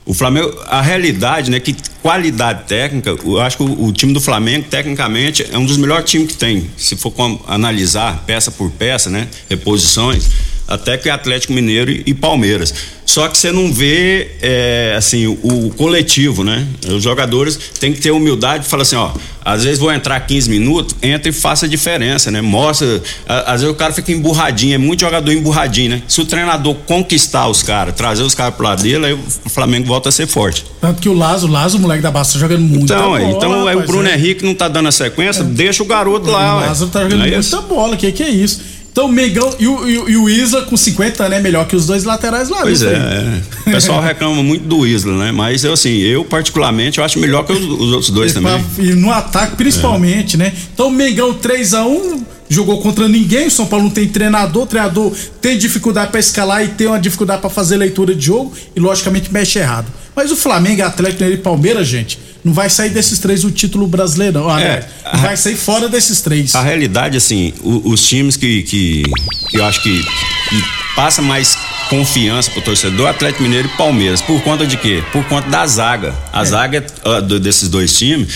O 0.06 0.14
Flamengo, 0.14 0.54
a 0.66 0.82
realidade, 0.82 1.50
né, 1.52 1.60
que 1.60 1.76
qualidade 2.02 2.64
técnica, 2.68 3.12
eu 3.24 3.40
acho 3.40 3.58
que 3.58 3.64
o, 3.64 3.86
o 3.86 3.94
time 3.94 4.12
do 4.12 4.20
Flamengo, 4.20 4.66
tecnicamente, 4.70 5.46
é 5.52 5.58
um 5.58 5.66
dos 5.66 5.78
melhores 5.78 6.10
times 6.10 6.32
que 6.32 6.38
tem. 6.38 6.70
Se 6.76 6.96
for 6.96 7.12
com- 7.12 7.40
analisar 7.48 8.24
peça 8.26 8.50
por 8.52 8.72
peça, 8.72 9.10
né, 9.10 9.28
reposições, 9.50 10.28
até 10.70 10.98
que 10.98 11.10
Atlético 11.10 11.52
Mineiro 11.52 11.90
e, 11.92 12.04
e 12.06 12.14
Palmeiras. 12.14 12.74
Só 13.06 13.28
que 13.28 13.40
você 13.40 13.52
não 13.52 13.74
vê, 13.74 14.30
é, 14.40 14.94
assim, 14.96 15.26
o, 15.26 15.40
o 15.66 15.74
coletivo, 15.76 16.44
né? 16.44 16.68
Os 16.88 17.02
jogadores 17.02 17.58
têm 17.80 17.92
que 17.92 18.00
ter 18.00 18.12
humildade 18.12 18.68
e 18.68 18.70
falar 18.70 18.84
assim, 18.84 18.96
ó, 18.98 19.12
às 19.44 19.64
vezes 19.64 19.80
vou 19.80 19.92
entrar 19.92 20.20
15 20.20 20.48
minutos, 20.48 20.96
entra 21.02 21.28
e 21.28 21.32
faça 21.32 21.66
a 21.66 21.70
diferença, 21.70 22.30
né? 22.30 22.40
Mostra, 22.40 23.02
a- 23.28 23.54
às 23.54 23.62
vezes 23.62 23.74
o 23.74 23.76
cara 23.76 23.92
fica 23.92 24.12
emburradinho, 24.12 24.76
é 24.76 24.78
muito 24.78 25.00
jogador 25.00 25.32
emburradinho, 25.32 25.90
né? 25.90 26.04
Se 26.08 26.22
o 26.22 26.26
treinador 26.26 26.76
conquistar 26.86 27.48
os 27.48 27.64
caras, 27.64 27.96
trazer 27.96 28.22
os 28.22 28.36
caras 28.36 28.54
pro 28.54 28.64
lado 28.64 28.84
dele, 28.84 29.04
aí 29.08 29.14
o 29.14 29.50
Flamengo 29.50 29.88
volta 29.88 30.10
a 30.10 30.12
ser 30.12 30.28
forte. 30.28 30.64
Tanto 30.80 31.02
que 31.02 31.10
o 31.10 31.14
Lazo, 31.14 31.48
o 31.48 31.50
Lazo, 31.52 31.78
o 31.78 31.82
moleque 31.82 32.04
da 32.04 32.12
Basta, 32.12 32.34
tá 32.34 32.40
jogando 32.40 32.62
muito. 32.62 32.84
Então, 32.84 33.16
aí, 33.16 33.24
bola, 33.26 33.38
então 33.38 33.54
aí 33.54 33.60
o 33.62 33.66
rapaz, 33.66 33.86
Bruno 33.88 34.08
é. 34.08 34.14
Henrique 34.14 34.46
não 34.46 34.54
tá 34.54 34.68
dando 34.68 34.88
a 34.88 34.92
sequência, 34.92 35.44
deixa 35.44 35.82
o 35.82 35.86
garoto 35.88 36.28
O 36.30 36.32
lá, 36.32 36.60
ué. 36.60 36.68
Tá 36.68 37.02
jogando 37.02 37.26
é 37.26 37.32
muita 37.32 37.62
bola, 37.62 37.98
que 37.98 38.12
que 38.12 38.22
é 38.22 38.30
isso? 38.30 38.62
Então 39.00 39.10
o 39.10 39.14
Mengão 39.14 39.56
e 39.58 39.66
o, 39.66 39.88
e, 40.10 40.18
o- 40.18 40.30
Isla 40.30 40.64
com 40.64 40.76
50 40.76 41.24
anos 41.24 41.38
é 41.38 41.42
melhor 41.42 41.66
que 41.66 41.74
os 41.76 41.86
dois 41.86 42.04
laterais 42.04 42.50
lá. 42.50 42.62
Pois 42.64 42.82
é, 42.82 42.94
é. 42.94 43.42
o 43.70 43.72
pessoal 43.72 44.02
reclama 44.02 44.44
muito 44.44 44.66
do 44.66 44.86
Isla, 44.86 45.14
né? 45.26 45.32
Mas 45.32 45.64
eu 45.64 45.72
assim, 45.72 45.98
eu 46.00 46.26
particularmente 46.26 46.98
eu 46.98 47.04
acho 47.06 47.18
melhor 47.18 47.46
que 47.46 47.54
os, 47.54 47.64
os 47.64 47.92
outros 47.94 48.10
dois 48.10 48.32
E 48.32 48.36
também. 48.36 48.62
pra- 48.62 48.84
E 48.84 48.94
no 48.96 49.10
ataque, 49.10 49.56
principalmente, 49.56 50.36
né? 50.36 50.52
Então 50.74 50.88
o 50.88 50.92
Mengão 50.92 51.34
3x1 51.34 52.24
jogou 52.50 52.82
contra 52.82 53.08
ninguém. 53.08 53.48
O 53.48 53.52
São 53.52 53.66
Paulo 53.68 53.86
não 53.86 53.92
tem 53.92 54.06
treinador. 54.08 54.64
O 54.64 54.68
treinador 54.68 55.14
tem 55.40 55.58
dificuldade 55.58 56.12
pra 56.12 56.20
escalar 56.20 56.66
e 56.66 56.68
tem 56.68 56.88
uma 56.88 57.00
dificuldade 57.00 57.40
pra 57.40 57.50
fazer 57.50 57.78
leitura 57.78 58.14
de 58.14 58.26
jogo. 58.26 58.52
E 58.76 58.80
logicamente 58.82 59.32
mexe 59.32 59.60
errado. 59.60 59.88
Mas 60.14 60.30
o 60.30 60.36
Flamengo, 60.36 60.82
Atlético 60.84 61.24
e 61.24 61.38
Palmeiras, 61.38 61.88
gente, 61.88 62.20
não 62.44 62.54
vai 62.54 62.70
sair 62.70 62.90
desses 62.90 63.20
três 63.20 63.44
o 63.44 63.52
título 63.52 63.88
brasileiro. 63.88 64.40
não. 64.40 64.50
Aliás, 64.50 64.86
É, 65.06 65.14
não 65.14 65.22
vai 65.22 65.36
sair 65.38 65.56
fora 65.56 65.90
desses 65.90 66.22
três. 66.22 66.56
A 66.56 66.62
realidade, 66.62 67.18
assim, 67.18 67.54
o- 67.62 67.90
os 67.92 68.02
times 68.08 68.38
que, 68.38 68.64
que, 68.64 69.04
que 69.50 69.58
eu 69.58 69.66
acho 69.66 69.82
que, 69.84 70.02
que 70.50 70.64
passa 70.96 71.22
mais 71.22 71.58
confiança 71.90 72.52
pro 72.52 72.62
torcedor, 72.62 73.08
Atlético 73.10 73.44
Mineiro 73.44 73.68
e 73.74 73.78
Palmeiras. 73.78 74.22
Por 74.22 74.42
conta 74.42 74.66
de 74.66 74.78
quê? 74.78 75.04
Por 75.12 75.24
conta 75.26 75.50
da 75.50 75.66
zaga. 75.66 76.14
A 76.32 76.44
zaga 76.46 76.86
ah, 77.04 77.20
do- 77.20 77.40
desses 77.40 77.68
dois 77.68 77.98
times 77.98 78.32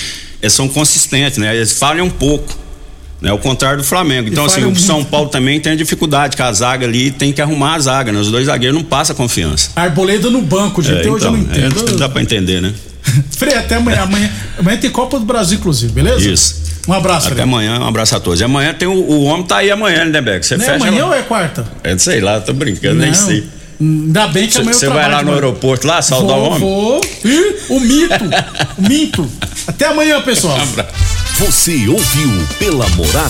são 0.50 0.68
consistentes, 0.68 1.38
né? 1.38 1.56
Eles 1.56 1.72
falham 1.72 2.06
um 2.08 2.10
pouco. 2.10 2.62
Né? 3.22 3.30
Ao 3.30 3.38
contrário 3.40 3.78
do 3.78 3.84
Flamengo. 3.86 4.28
Então, 4.28 4.44
assim, 4.44 4.66
o 4.66 4.76
São. 4.76 5.02
Paulo 5.06 5.30
também 5.30 5.58
tem 5.58 5.78
dificuldade, 5.78 6.36
que 6.36 6.42
a 6.42 6.52
zaga 6.52 6.86
ali 6.86 7.10
tem 7.10 7.32
que 7.32 7.42
arrumar 7.42 7.76
a 7.76 7.80
zaga, 7.80 8.12
né? 8.12 8.20
Os 8.20 8.30
dois 8.30 8.48
zagueiros 8.48 8.78
não 8.78 8.84
passam 8.86 9.16
confiança. 9.16 9.70
Arboleda 9.78 10.30
no 10.30 10.42
banco, 10.42 10.82
gente. 10.82 10.98
É, 10.98 11.00
Até 11.00 11.10
hoje 11.10 11.26
eu 11.26 11.32
não 11.32 11.40
então, 11.40 11.54
é, 11.64 11.68
entendo. 11.68 11.98
dá 11.98 12.10
pra 12.10 12.22
entender, 12.22 12.62
né? 12.62 12.74
Frei, 13.38 13.56
até 13.56 13.76
amanhã. 13.76 14.02
amanhã. 14.04 14.30
Amanhã 14.58 14.78
tem 14.78 14.90
Copa 14.90 15.20
do 15.20 15.26
Brasil, 15.26 15.58
inclusive, 15.60 15.92
beleza? 15.94 16.30
Isso. 16.30 16.64
Um 16.88 16.94
abraço, 16.94 17.28
Até 17.28 17.36
Frei. 17.36 17.44
amanhã, 17.44 17.80
um 17.80 17.88
abraço 17.88 18.16
a 18.16 18.20
todos. 18.20 18.42
E 18.42 18.44
amanhã 18.44 18.74
tem 18.74 18.88
o, 18.88 18.94
o 18.94 19.24
homem 19.24 19.46
tá 19.46 19.58
aí 19.58 19.72
amanhã, 19.72 20.04
né, 20.06 20.22
Beck? 20.22 20.46
Você 20.46 20.58
Não 20.58 20.66
é 20.66 20.68
fecha 20.68 20.86
amanhã 20.86 21.04
lá. 21.04 21.10
ou 21.10 21.16
é 21.16 21.22
quarta? 21.22 21.66
É, 21.84 21.98
sei 21.98 22.20
lá, 22.20 22.40
tô 22.42 22.52
brincando, 22.54 22.96
nem 22.96 23.10
Não. 23.10 23.16
sei. 23.16 23.48
Ainda 23.80 24.28
bem 24.28 24.48
que 24.48 24.58
amanhã 24.58 24.72
eu 24.72 24.80
Você 24.80 24.88
vai 24.88 24.96
trabalho 24.96 25.14
lá 25.14 25.20
de 25.20 25.26
no 25.26 25.32
manhã. 25.32 25.44
aeroporto 25.44 25.88
lá, 25.88 26.02
saudar 26.02 26.38
vou, 26.38 26.44
o 26.44 26.48
homem? 26.48 26.60
Vou. 26.60 27.02
Ih, 27.26 27.56
o 27.70 27.80
mito. 27.80 28.24
o 28.78 28.82
mito. 28.82 29.30
Até 29.68 29.88
amanhã, 29.88 30.22
pessoal. 30.22 30.58
Você 31.40 31.88
ouviu 31.88 32.30
pela 32.60 32.88
Morada 32.90 33.22